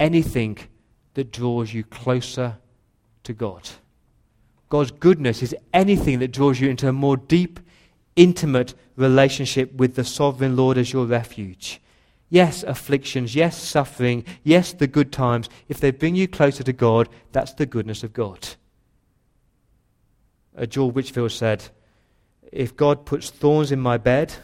Anything 0.00 0.58
that 1.14 1.30
draws 1.30 1.72
you 1.72 1.84
closer 1.84 2.56
to 3.22 3.32
God. 3.32 3.70
God's 4.68 4.90
goodness 4.90 5.44
is 5.44 5.54
anything 5.72 6.18
that 6.18 6.32
draws 6.32 6.58
you 6.58 6.68
into 6.68 6.88
a 6.88 6.92
more 6.92 7.16
deep, 7.16 7.60
intimate 8.16 8.74
relationship 8.96 9.72
with 9.74 9.94
the 9.94 10.04
sovereign 10.04 10.56
Lord 10.56 10.78
as 10.78 10.92
your 10.92 11.06
refuge. 11.06 11.80
Yes, 12.28 12.62
afflictions, 12.62 13.34
yes, 13.34 13.60
suffering, 13.60 14.24
yes, 14.42 14.72
the 14.72 14.86
good 14.86 15.12
times. 15.12 15.50
If 15.68 15.80
they 15.80 15.90
bring 15.90 16.14
you 16.14 16.26
closer 16.26 16.62
to 16.62 16.72
God, 16.72 17.08
that's 17.32 17.52
the 17.54 17.66
goodness 17.66 18.02
of 18.02 18.12
God. 18.12 18.48
Uh, 20.56 20.66
George 20.66 20.94
Whitefield 20.94 21.32
said, 21.32 21.68
If 22.50 22.76
God 22.76 23.04
puts 23.04 23.30
thorns 23.30 23.70
in 23.70 23.80
my 23.80 23.98
bed, 23.98 24.34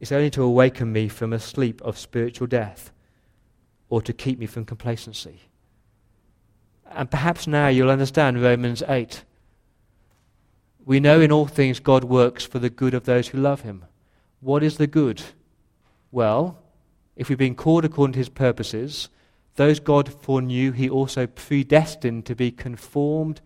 it's 0.00 0.12
only 0.12 0.30
to 0.30 0.42
awaken 0.42 0.92
me 0.92 1.08
from 1.08 1.32
a 1.32 1.38
sleep 1.38 1.80
of 1.82 1.98
spiritual 1.98 2.46
death 2.46 2.90
or 3.88 4.02
to 4.02 4.12
keep 4.12 4.38
me 4.38 4.46
from 4.46 4.64
complacency. 4.64 5.40
And 6.90 7.10
perhaps 7.10 7.46
now 7.46 7.68
you'll 7.68 7.90
understand 7.90 8.42
Romans 8.42 8.82
8. 8.88 9.24
We 10.84 11.00
know 11.00 11.20
in 11.20 11.32
all 11.32 11.46
things 11.46 11.80
God 11.80 12.04
works 12.04 12.44
for 12.44 12.58
the 12.58 12.70
good 12.70 12.94
of 12.94 13.04
those 13.04 13.28
who 13.28 13.38
love 13.38 13.62
him. 13.62 13.84
What 14.40 14.62
is 14.62 14.78
the 14.78 14.86
good? 14.86 15.22
Well, 16.10 16.58
if 17.16 17.28
we've 17.28 17.38
been 17.38 17.54
called 17.54 17.84
according 17.84 18.14
to 18.14 18.18
his 18.18 18.28
purposes, 18.28 19.08
those 19.56 19.80
God 19.80 20.12
foreknew, 20.22 20.72
he 20.72 20.88
also 20.88 21.26
predestined 21.26 22.26
to 22.26 22.34
be 22.34 22.50
conformed 22.50 23.40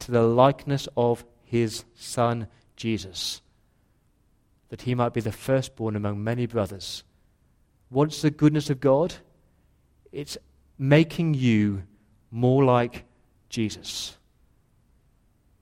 to 0.00 0.10
the 0.10 0.22
likeness 0.22 0.88
of 0.96 1.24
his 1.44 1.84
Son, 1.94 2.48
Jesus 2.76 3.42
that 4.72 4.80
he 4.80 4.94
might 4.94 5.12
be 5.12 5.20
the 5.20 5.30
firstborn 5.30 5.94
among 5.94 6.24
many 6.24 6.46
brothers. 6.46 7.04
What's 7.90 8.22
the 8.22 8.30
goodness 8.30 8.70
of 8.70 8.80
God? 8.80 9.14
It's 10.12 10.38
making 10.78 11.34
you 11.34 11.82
more 12.30 12.64
like 12.64 13.04
Jesus. 13.50 14.16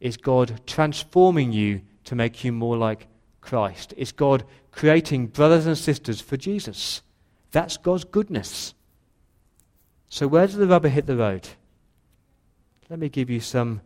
It's 0.01 0.17
God 0.17 0.61
transforming 0.67 1.53
you 1.53 1.83
to 2.05 2.15
make 2.15 2.43
you 2.43 2.53
more 2.53 2.77
like 2.77 3.07
Christ. 3.41 3.95
Is 3.97 4.13
God 4.13 4.45
creating 4.73 5.27
brothers 5.29 5.67
and 5.67 5.77
sisters 5.77 6.21
for 6.21 6.37
Jesus. 6.37 7.03
That's 7.51 7.77
God's 7.77 8.05
goodness. 8.05 8.75
So, 10.09 10.27
where 10.27 10.47
does 10.47 10.57
the 10.57 10.67
rubber 10.67 10.89
hit 10.89 11.07
the 11.07 11.17
road? 11.17 11.49
Let 12.89 12.99
me 12.99 13.09
give 13.09 13.31
you 13.31 13.41
some 13.41 13.81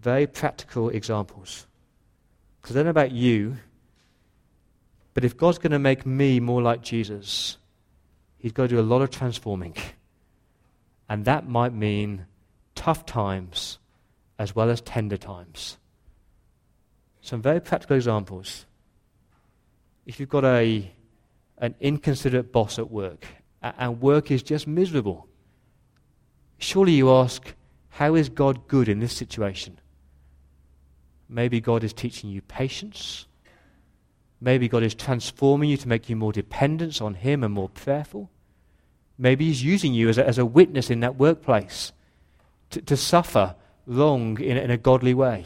very 0.00 0.26
practical 0.26 0.88
examples. 0.88 1.66
Because 2.60 2.76
I 2.76 2.78
don't 2.78 2.86
know 2.86 2.90
about 2.90 3.12
you, 3.12 3.58
but 5.14 5.24
if 5.24 5.36
God's 5.36 5.58
going 5.58 5.72
to 5.72 5.78
make 5.78 6.06
me 6.06 6.40
more 6.40 6.62
like 6.62 6.82
Jesus, 6.82 7.58
He's 8.38 8.52
got 8.52 8.64
to 8.64 8.68
do 8.68 8.80
a 8.80 8.82
lot 8.82 9.02
of 9.02 9.10
transforming. 9.10 9.74
And 11.08 11.24
that 11.24 11.48
might 11.48 11.72
mean 11.72 12.26
tough 12.74 13.06
times 13.06 13.78
as 14.38 14.54
well 14.54 14.70
as 14.70 14.80
tender 14.80 15.16
times. 15.16 15.78
Some 17.20 17.42
very 17.42 17.60
practical 17.60 17.96
examples. 17.96 18.66
If 20.04 20.20
you've 20.20 20.28
got 20.28 20.44
a, 20.44 20.90
an 21.58 21.74
inconsiderate 21.80 22.52
boss 22.52 22.78
at 22.78 22.90
work 22.90 23.26
and 23.62 24.00
work 24.00 24.30
is 24.30 24.42
just 24.42 24.66
miserable, 24.66 25.26
surely 26.58 26.92
you 26.92 27.10
ask, 27.10 27.54
how 27.88 28.14
is 28.14 28.28
God 28.28 28.68
good 28.68 28.88
in 28.88 29.00
this 29.00 29.16
situation? 29.16 29.78
Maybe 31.28 31.60
God 31.60 31.82
is 31.82 31.92
teaching 31.92 32.30
you 32.30 32.42
patience 32.42 33.26
Maybe 34.40 34.68
God 34.68 34.82
is 34.82 34.94
transforming 34.94 35.70
you 35.70 35.76
to 35.78 35.88
make 35.88 36.08
you 36.08 36.16
more 36.16 36.32
dependent 36.32 37.00
on 37.00 37.14
Him 37.14 37.42
and 37.42 37.54
more 37.54 37.68
prayerful. 37.68 38.30
Maybe 39.18 39.46
He's 39.46 39.64
using 39.64 39.94
you 39.94 40.08
as 40.08 40.18
a, 40.18 40.26
as 40.26 40.38
a 40.38 40.44
witness 40.44 40.90
in 40.90 41.00
that 41.00 41.16
workplace 41.16 41.92
to, 42.70 42.82
to 42.82 42.96
suffer 42.96 43.54
wrong 43.86 44.40
in, 44.40 44.56
in 44.56 44.70
a 44.70 44.76
godly 44.76 45.14
way. 45.14 45.44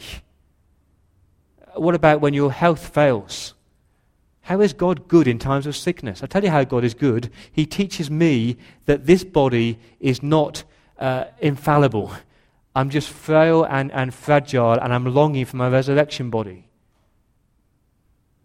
What 1.75 1.95
about 1.95 2.21
when 2.21 2.33
your 2.33 2.51
health 2.51 2.89
fails? 2.93 3.53
How 4.41 4.59
is 4.59 4.73
God 4.73 5.07
good 5.07 5.27
in 5.27 5.39
times 5.39 5.67
of 5.67 5.75
sickness? 5.75 6.23
i 6.23 6.25
tell 6.25 6.43
you 6.43 6.49
how 6.49 6.63
God 6.63 6.83
is 6.83 6.93
good. 6.93 7.29
He 7.51 7.65
teaches 7.65 8.09
me 8.09 8.57
that 8.85 9.05
this 9.05 9.23
body 9.23 9.79
is 9.99 10.23
not 10.23 10.63
uh, 10.99 11.25
infallible. 11.39 12.11
I'm 12.75 12.89
just 12.89 13.09
frail 13.09 13.63
and, 13.63 13.91
and 13.91 14.13
fragile, 14.13 14.73
and 14.73 14.93
I'm 14.93 15.13
longing 15.13 15.45
for 15.45 15.57
my 15.57 15.69
resurrection 15.69 16.29
body. 16.29 16.67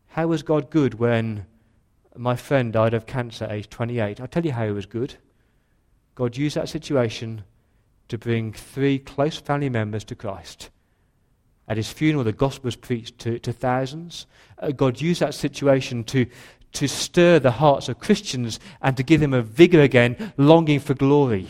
How 0.09 0.27
was 0.27 0.43
God 0.43 0.71
good 0.71 0.95
when 0.95 1.47
my 2.17 2.37
friend 2.37 2.73
died 2.73 2.95
of 2.95 3.07
cancer 3.07 3.47
aged 3.51 3.71
28? 3.71 4.21
I'll 4.21 4.27
tell 4.27 4.45
you 4.45 4.53
how 4.53 4.65
he 4.65 4.73
was 4.73 4.87
good. 4.87 5.15
God 6.15 6.37
used 6.37 6.57
that 6.57 6.69
situation 6.69 7.45
to 8.09 8.19
bring 8.19 8.53
three 8.53 8.99
close 8.99 9.37
family 9.37 9.69
members 9.69 10.05
to 10.05 10.15
Christ. 10.15 10.71
At 11.69 11.77
his 11.77 11.91
funeral, 11.91 12.25
the 12.25 12.33
gospel 12.33 12.69
was 12.69 12.77
preached 12.77 13.19
to, 13.21 13.39
to 13.41 13.53
thousands. 13.53 14.27
Uh, 14.59 14.71
God 14.71 15.01
used 15.01 15.21
that 15.21 15.35
situation 15.35 16.05
to, 16.05 16.27
to 16.75 16.87
stir 16.87 17.39
the 17.39 17.51
hearts 17.53 17.89
of 17.89 17.99
Christians 17.99 18.61
and 18.81 18.97
to 18.97 19.03
give 19.03 19.21
them 19.21 19.35
a 19.35 19.43
vigor 19.43 19.81
again, 19.81 20.33
longing 20.37 20.79
for 20.79 20.95
glory. 20.95 21.49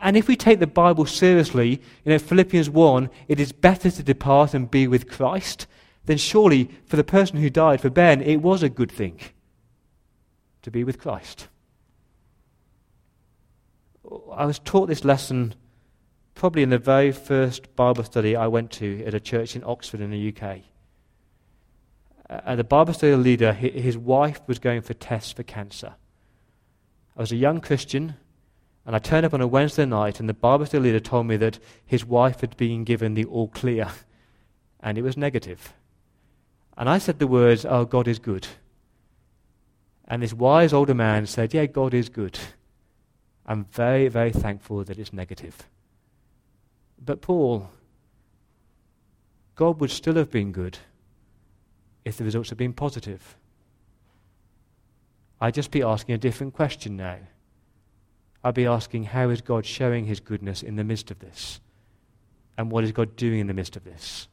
And 0.00 0.16
if 0.16 0.28
we 0.28 0.36
take 0.36 0.58
the 0.58 0.66
Bible 0.66 1.06
seriously, 1.06 1.80
you 2.04 2.12
know, 2.12 2.18
Philippians 2.18 2.68
1, 2.68 3.08
it 3.28 3.38
is 3.38 3.52
better 3.52 3.90
to 3.90 4.02
depart 4.02 4.54
and 4.54 4.70
be 4.70 4.88
with 4.88 5.08
Christ 5.08 5.66
then 6.08 6.16
surely 6.16 6.70
for 6.86 6.96
the 6.96 7.04
person 7.04 7.38
who 7.38 7.50
died, 7.50 7.82
for 7.82 7.90
Ben, 7.90 8.22
it 8.22 8.38
was 8.38 8.62
a 8.62 8.70
good 8.70 8.90
thing 8.90 9.20
to 10.62 10.70
be 10.70 10.82
with 10.82 10.98
Christ. 10.98 11.48
I 14.32 14.46
was 14.46 14.58
taught 14.58 14.86
this 14.86 15.04
lesson 15.04 15.54
probably 16.38 16.62
in 16.62 16.70
the 16.70 16.78
very 16.78 17.10
first 17.10 17.74
Bible 17.74 18.04
study 18.04 18.36
I 18.36 18.46
went 18.46 18.70
to 18.72 19.04
at 19.04 19.12
a 19.12 19.18
church 19.18 19.56
in 19.56 19.64
Oxford 19.64 20.00
in 20.00 20.12
the 20.12 20.32
UK. 20.32 20.60
Uh, 22.30 22.54
the 22.54 22.62
Bible 22.62 22.94
study 22.94 23.16
leader, 23.16 23.52
his 23.52 23.98
wife 23.98 24.40
was 24.46 24.60
going 24.60 24.82
for 24.82 24.94
tests 24.94 25.32
for 25.32 25.42
cancer. 25.42 25.94
I 27.16 27.20
was 27.20 27.32
a 27.32 27.36
young 27.36 27.60
Christian, 27.60 28.14
and 28.86 28.94
I 28.94 29.00
turned 29.00 29.26
up 29.26 29.34
on 29.34 29.40
a 29.40 29.48
Wednesday 29.48 29.84
night, 29.84 30.20
and 30.20 30.28
the 30.28 30.34
Bible 30.34 30.64
study 30.64 30.84
leader 30.84 31.00
told 31.00 31.26
me 31.26 31.36
that 31.38 31.58
his 31.84 32.04
wife 32.04 32.40
had 32.40 32.56
been 32.56 32.84
given 32.84 33.14
the 33.14 33.24
all 33.24 33.48
clear, 33.48 33.88
and 34.80 34.96
it 34.96 35.02
was 35.02 35.16
negative. 35.16 35.72
And 36.76 36.88
I 36.88 36.98
said 36.98 37.18
the 37.18 37.26
words, 37.26 37.66
Oh, 37.68 37.84
God 37.84 38.06
is 38.06 38.20
good. 38.20 38.46
And 40.06 40.22
this 40.22 40.32
wise 40.32 40.72
older 40.72 40.94
man 40.94 41.26
said, 41.26 41.52
Yeah, 41.52 41.66
God 41.66 41.94
is 41.94 42.08
good. 42.08 42.38
I'm 43.44 43.64
very, 43.64 44.06
very 44.06 44.30
thankful 44.30 44.84
that 44.84 45.00
it's 45.00 45.12
negative. 45.12 45.66
But 47.04 47.20
Paul, 47.20 47.70
God 49.54 49.80
would 49.80 49.90
still 49.90 50.14
have 50.14 50.30
been 50.30 50.52
good 50.52 50.78
if 52.04 52.16
the 52.16 52.24
results 52.24 52.48
had 52.48 52.58
been 52.58 52.72
positive. 52.72 53.36
I'd 55.40 55.54
just 55.54 55.70
be 55.70 55.82
asking 55.82 56.14
a 56.14 56.18
different 56.18 56.54
question 56.54 56.96
now. 56.96 57.18
I'd 58.42 58.54
be 58.54 58.66
asking, 58.66 59.04
how 59.04 59.30
is 59.30 59.40
God 59.40 59.66
showing 59.66 60.04
his 60.04 60.20
goodness 60.20 60.62
in 60.62 60.76
the 60.76 60.84
midst 60.84 61.10
of 61.10 61.18
this? 61.18 61.60
And 62.56 62.70
what 62.70 62.84
is 62.84 62.92
God 62.92 63.16
doing 63.16 63.40
in 63.40 63.46
the 63.46 63.54
midst 63.54 63.76
of 63.76 63.84
this? 63.84 64.28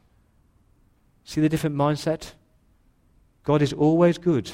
See 1.24 1.42
the 1.42 1.50
different 1.50 1.76
mindset? 1.76 2.34
God 3.44 3.62
is 3.62 3.74
always 3.74 4.18
good. 4.18 4.52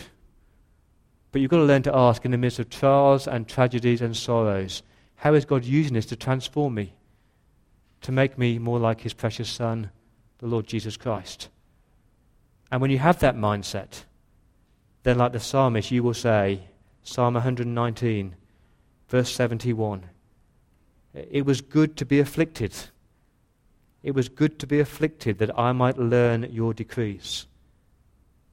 But 1.32 1.41
you've 1.41 1.52
got 1.52 1.58
to 1.58 1.63
learn 1.63 1.84
to 1.84 1.95
ask 1.95 2.26
in 2.26 2.32
the 2.32 2.38
midst 2.38 2.60
of 2.60 2.69
trials 2.69 3.28
and 3.28 3.47
tragedies 3.47 4.02
and 4.02 4.15
sorrows, 4.15 4.84
how 5.15 5.34
is 5.34 5.45
God 5.45 5.63
using 5.63 5.93
this 5.93 6.06
to 6.08 6.15
transform 6.15 6.76
me? 6.76 6.93
To 8.02 8.12
make 8.12 8.38
me 8.38 8.58
more 8.58 8.80
like 8.80 9.02
his 9.02 9.14
precious 9.14 9.50
Son, 9.50 9.92
the 10.40 10.48
Lord 10.48 10.68
Jesus 10.68 10.98
Christ? 10.98 11.50
And 12.72 12.82
when 12.82 12.92
you 12.92 12.98
have 12.98 13.20
that 13.20 13.36
mindset, 13.36 14.06
then, 15.04 15.18
like 15.18 15.34
the 15.34 15.40
psalmist, 15.40 15.92
you 15.92 16.04
will 16.04 16.14
say, 16.14 16.62
Psalm 17.04 17.34
119, 17.34 18.36
verse 19.08 19.32
71, 19.32 20.06
It 21.14 21.46
was 21.46 21.62
good 21.62 21.98
to 21.98 22.06
be 22.06 22.20
afflicted. 22.20 22.74
It 24.04 24.16
was 24.16 24.30
good 24.30 24.60
to 24.60 24.68
be 24.68 24.80
afflicted 24.80 25.40
that 25.40 25.58
I 25.58 25.72
might 25.72 25.98
learn 25.98 26.52
your 26.52 26.74
decrees. 26.74 27.48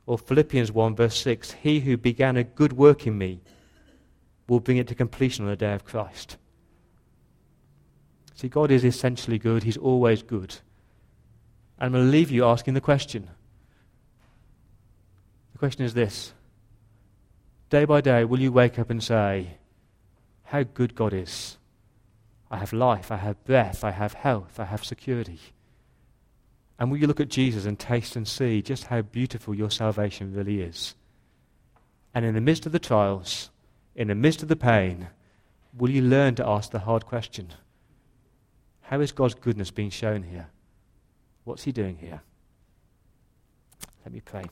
Or 0.07 0.19
Philippians 0.19 0.73
1, 0.73 0.97
verse 0.97 1.17
6, 1.21 1.53
He 1.53 1.81
who 1.81 1.97
began 1.97 2.37
a 2.37 2.45
good 2.45 2.73
work 2.73 3.07
in 3.07 3.17
me 3.19 3.41
will 4.49 4.61
bring 4.61 4.79
it 4.79 4.89
to 4.89 4.95
completion 4.95 5.45
on 5.45 5.51
the 5.51 5.57
day 5.57 5.75
of 5.75 5.85
Christ. 5.85 6.39
See, 8.39 8.49
God 8.49 8.71
is 8.71 8.85
essentially 8.85 9.37
good, 9.37 9.65
He's 9.65 9.77
always 9.77 10.23
good. 10.23 10.55
And 11.77 11.87
I'm 11.87 11.93
going 11.93 12.05
to 12.05 12.11
leave 12.11 12.31
you 12.31 12.45
asking 12.45 12.75
the 12.75 12.81
question. 12.81 13.29
The 15.51 15.59
question 15.59 15.85
is 15.85 15.93
this 15.93 16.33
Day 17.69 17.85
by 17.85 18.01
day, 18.01 18.25
will 18.25 18.39
you 18.39 18.53
wake 18.53 18.79
up 18.79 18.91
and 18.91 19.03
say, 19.03 19.59
How 20.45 20.63
good 20.63 20.95
God 20.95 21.13
is? 21.13 21.59
I 22.49 22.59
have 22.59 22.73
life, 22.73 23.11
I 23.11 23.17
have 23.17 23.45
breath, 23.45 23.83
I 23.83 23.91
have 23.91 24.13
health, 24.13 24.61
I 24.61 24.67
have 24.67 24.85
security. 24.85 25.41
And 26.79 26.93
will 26.93 26.99
you 26.99 27.09
look 27.09 27.19
at 27.19 27.31
Jesus 27.31 27.67
and 27.67 27.77
taste 27.77 28.15
and 28.15 28.29
see 28.29 28.63
just 28.63 28.85
how 28.85 29.03
beautiful 29.03 29.53
your 29.53 29.73
salvation 29.73 30.33
really 30.33 30.61
is? 30.61 30.95
And 32.15 32.25
in 32.25 32.37
the 32.37 32.41
midst 32.41 32.67
of 32.67 32.73
the 32.73 32.79
trials, 32.79 33.51
in 33.97 34.07
the 34.07 34.15
midst 34.15 34.45
of 34.45 34.49
the 34.49 34.55
pain, 34.55 35.09
will 35.77 35.91
you 35.91 36.03
learn 36.03 36.37
to 36.37 36.47
ask 36.47 36.71
the 36.71 36.79
hard 36.79 37.05
question 37.05 37.49
How 38.89 39.01
is 39.01 39.13
God's 39.13 39.35
goodness 39.35 39.71
being 39.71 39.91
shown 39.91 40.23
here? 40.23 40.49
What's 41.45 41.65
He 41.65 41.73
doing 41.73 41.97
here? 41.99 42.21
Let 44.05 44.13
me 44.13 44.21
pray. 44.21 44.45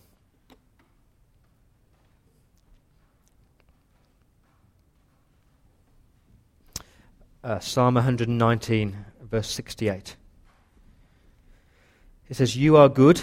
uh, 7.46 7.60
Psalm 7.60 7.94
119, 7.94 8.96
verse 9.22 9.48
68. 9.48 10.16
It 12.28 12.36
says, 12.36 12.56
You 12.56 12.76
are 12.76 12.88
good, 12.88 13.22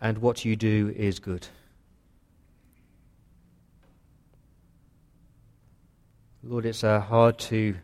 and 0.00 0.18
what 0.18 0.44
you 0.44 0.56
do 0.56 0.92
is 0.96 1.20
good. 1.20 1.46
Lord, 6.42 6.66
it's 6.66 6.82
uh, 6.82 6.98
hard 6.98 7.38
to 7.38 7.76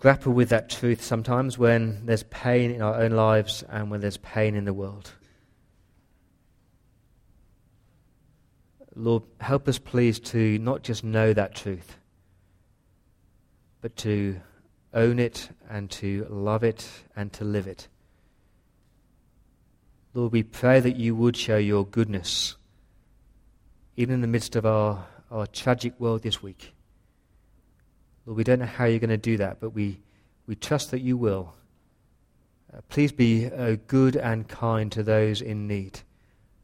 grapple 0.00 0.32
with 0.32 0.48
that 0.48 0.70
truth 0.70 1.02
sometimes 1.02 1.58
when 1.58 2.06
there's 2.06 2.22
pain 2.22 2.70
in 2.70 2.80
our 2.80 2.94
own 3.02 3.10
lives 3.10 3.62
and 3.68 3.90
when 3.90 4.00
there's 4.00 4.16
pain 4.16 4.54
in 4.54 4.64
the 4.64 4.72
world. 4.72 5.12
Lord, 8.96 9.24
help 9.42 9.68
us 9.68 9.78
please 9.78 10.18
to 10.20 10.58
not 10.58 10.82
just 10.82 11.04
know 11.04 11.34
that 11.34 11.54
truth, 11.54 11.98
but 13.82 13.94
to 13.96 14.40
own 14.94 15.18
it 15.18 15.50
and 15.68 15.90
to 15.90 16.26
love 16.30 16.64
it 16.64 16.88
and 17.14 17.30
to 17.34 17.44
live 17.44 17.66
it. 17.66 17.86
Lord, 20.14 20.32
we 20.32 20.42
pray 20.42 20.80
that 20.80 20.96
you 20.96 21.14
would 21.14 21.36
show 21.36 21.58
your 21.58 21.84
goodness, 21.84 22.56
even 23.98 24.14
in 24.14 24.20
the 24.22 24.26
midst 24.26 24.56
of 24.56 24.64
our, 24.64 25.06
our 25.30 25.46
tragic 25.46 26.00
world 26.00 26.22
this 26.22 26.42
week. 26.42 26.72
Lord, 28.30 28.36
we 28.36 28.44
don't 28.44 28.60
know 28.60 28.66
how 28.66 28.84
you're 28.84 29.00
going 29.00 29.10
to 29.10 29.16
do 29.16 29.38
that, 29.38 29.58
but 29.58 29.70
we, 29.70 29.98
we 30.46 30.54
trust 30.54 30.92
that 30.92 31.00
you 31.00 31.16
will. 31.16 31.52
Uh, 32.72 32.80
please 32.88 33.10
be 33.10 33.46
uh, 33.46 33.74
good 33.88 34.14
and 34.14 34.46
kind 34.46 34.92
to 34.92 35.02
those 35.02 35.42
in 35.42 35.66
need, 35.66 36.02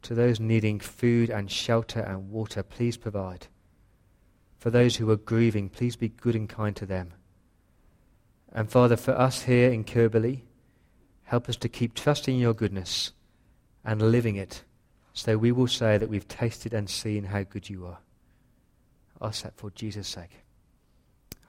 to 0.03 0.15
those 0.15 0.39
needing 0.39 0.79
food 0.79 1.29
and 1.29 1.51
shelter 1.51 1.99
and 1.99 2.31
water. 2.31 2.63
Please 2.63 2.95
provide. 2.95 3.47
For 4.57 4.69
those 4.69 4.95
who 4.95 5.11
are 5.11 5.17
grieving, 5.17 5.67
please 5.67 5.97
be 5.97 6.07
good 6.07 6.35
and 6.35 6.47
kind 6.47 6.73
to 6.77 6.85
them. 6.85 7.11
And 8.53 8.71
Father, 8.71 8.95
for 8.95 9.11
us 9.11 9.41
here 9.41 9.69
in 9.69 9.83
Kirkby, 9.83 10.45
help 11.23 11.49
us 11.49 11.57
to 11.57 11.67
keep 11.67 11.93
trusting 11.93 12.39
your 12.39 12.53
goodness 12.53 13.11
and 13.83 14.01
living 14.01 14.37
it 14.37 14.63
so 15.11 15.37
we 15.37 15.51
will 15.51 15.67
say 15.67 15.97
that 15.97 16.07
we've 16.07 16.29
tasted 16.29 16.73
and 16.73 16.89
seen 16.89 17.25
how 17.25 17.43
good 17.43 17.69
you 17.69 17.85
are. 17.85 17.97
Ask 19.21 19.43
that 19.43 19.57
for 19.57 19.69
Jesus' 19.71 20.07
sake. 20.07 20.46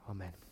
Amen. 0.08 0.47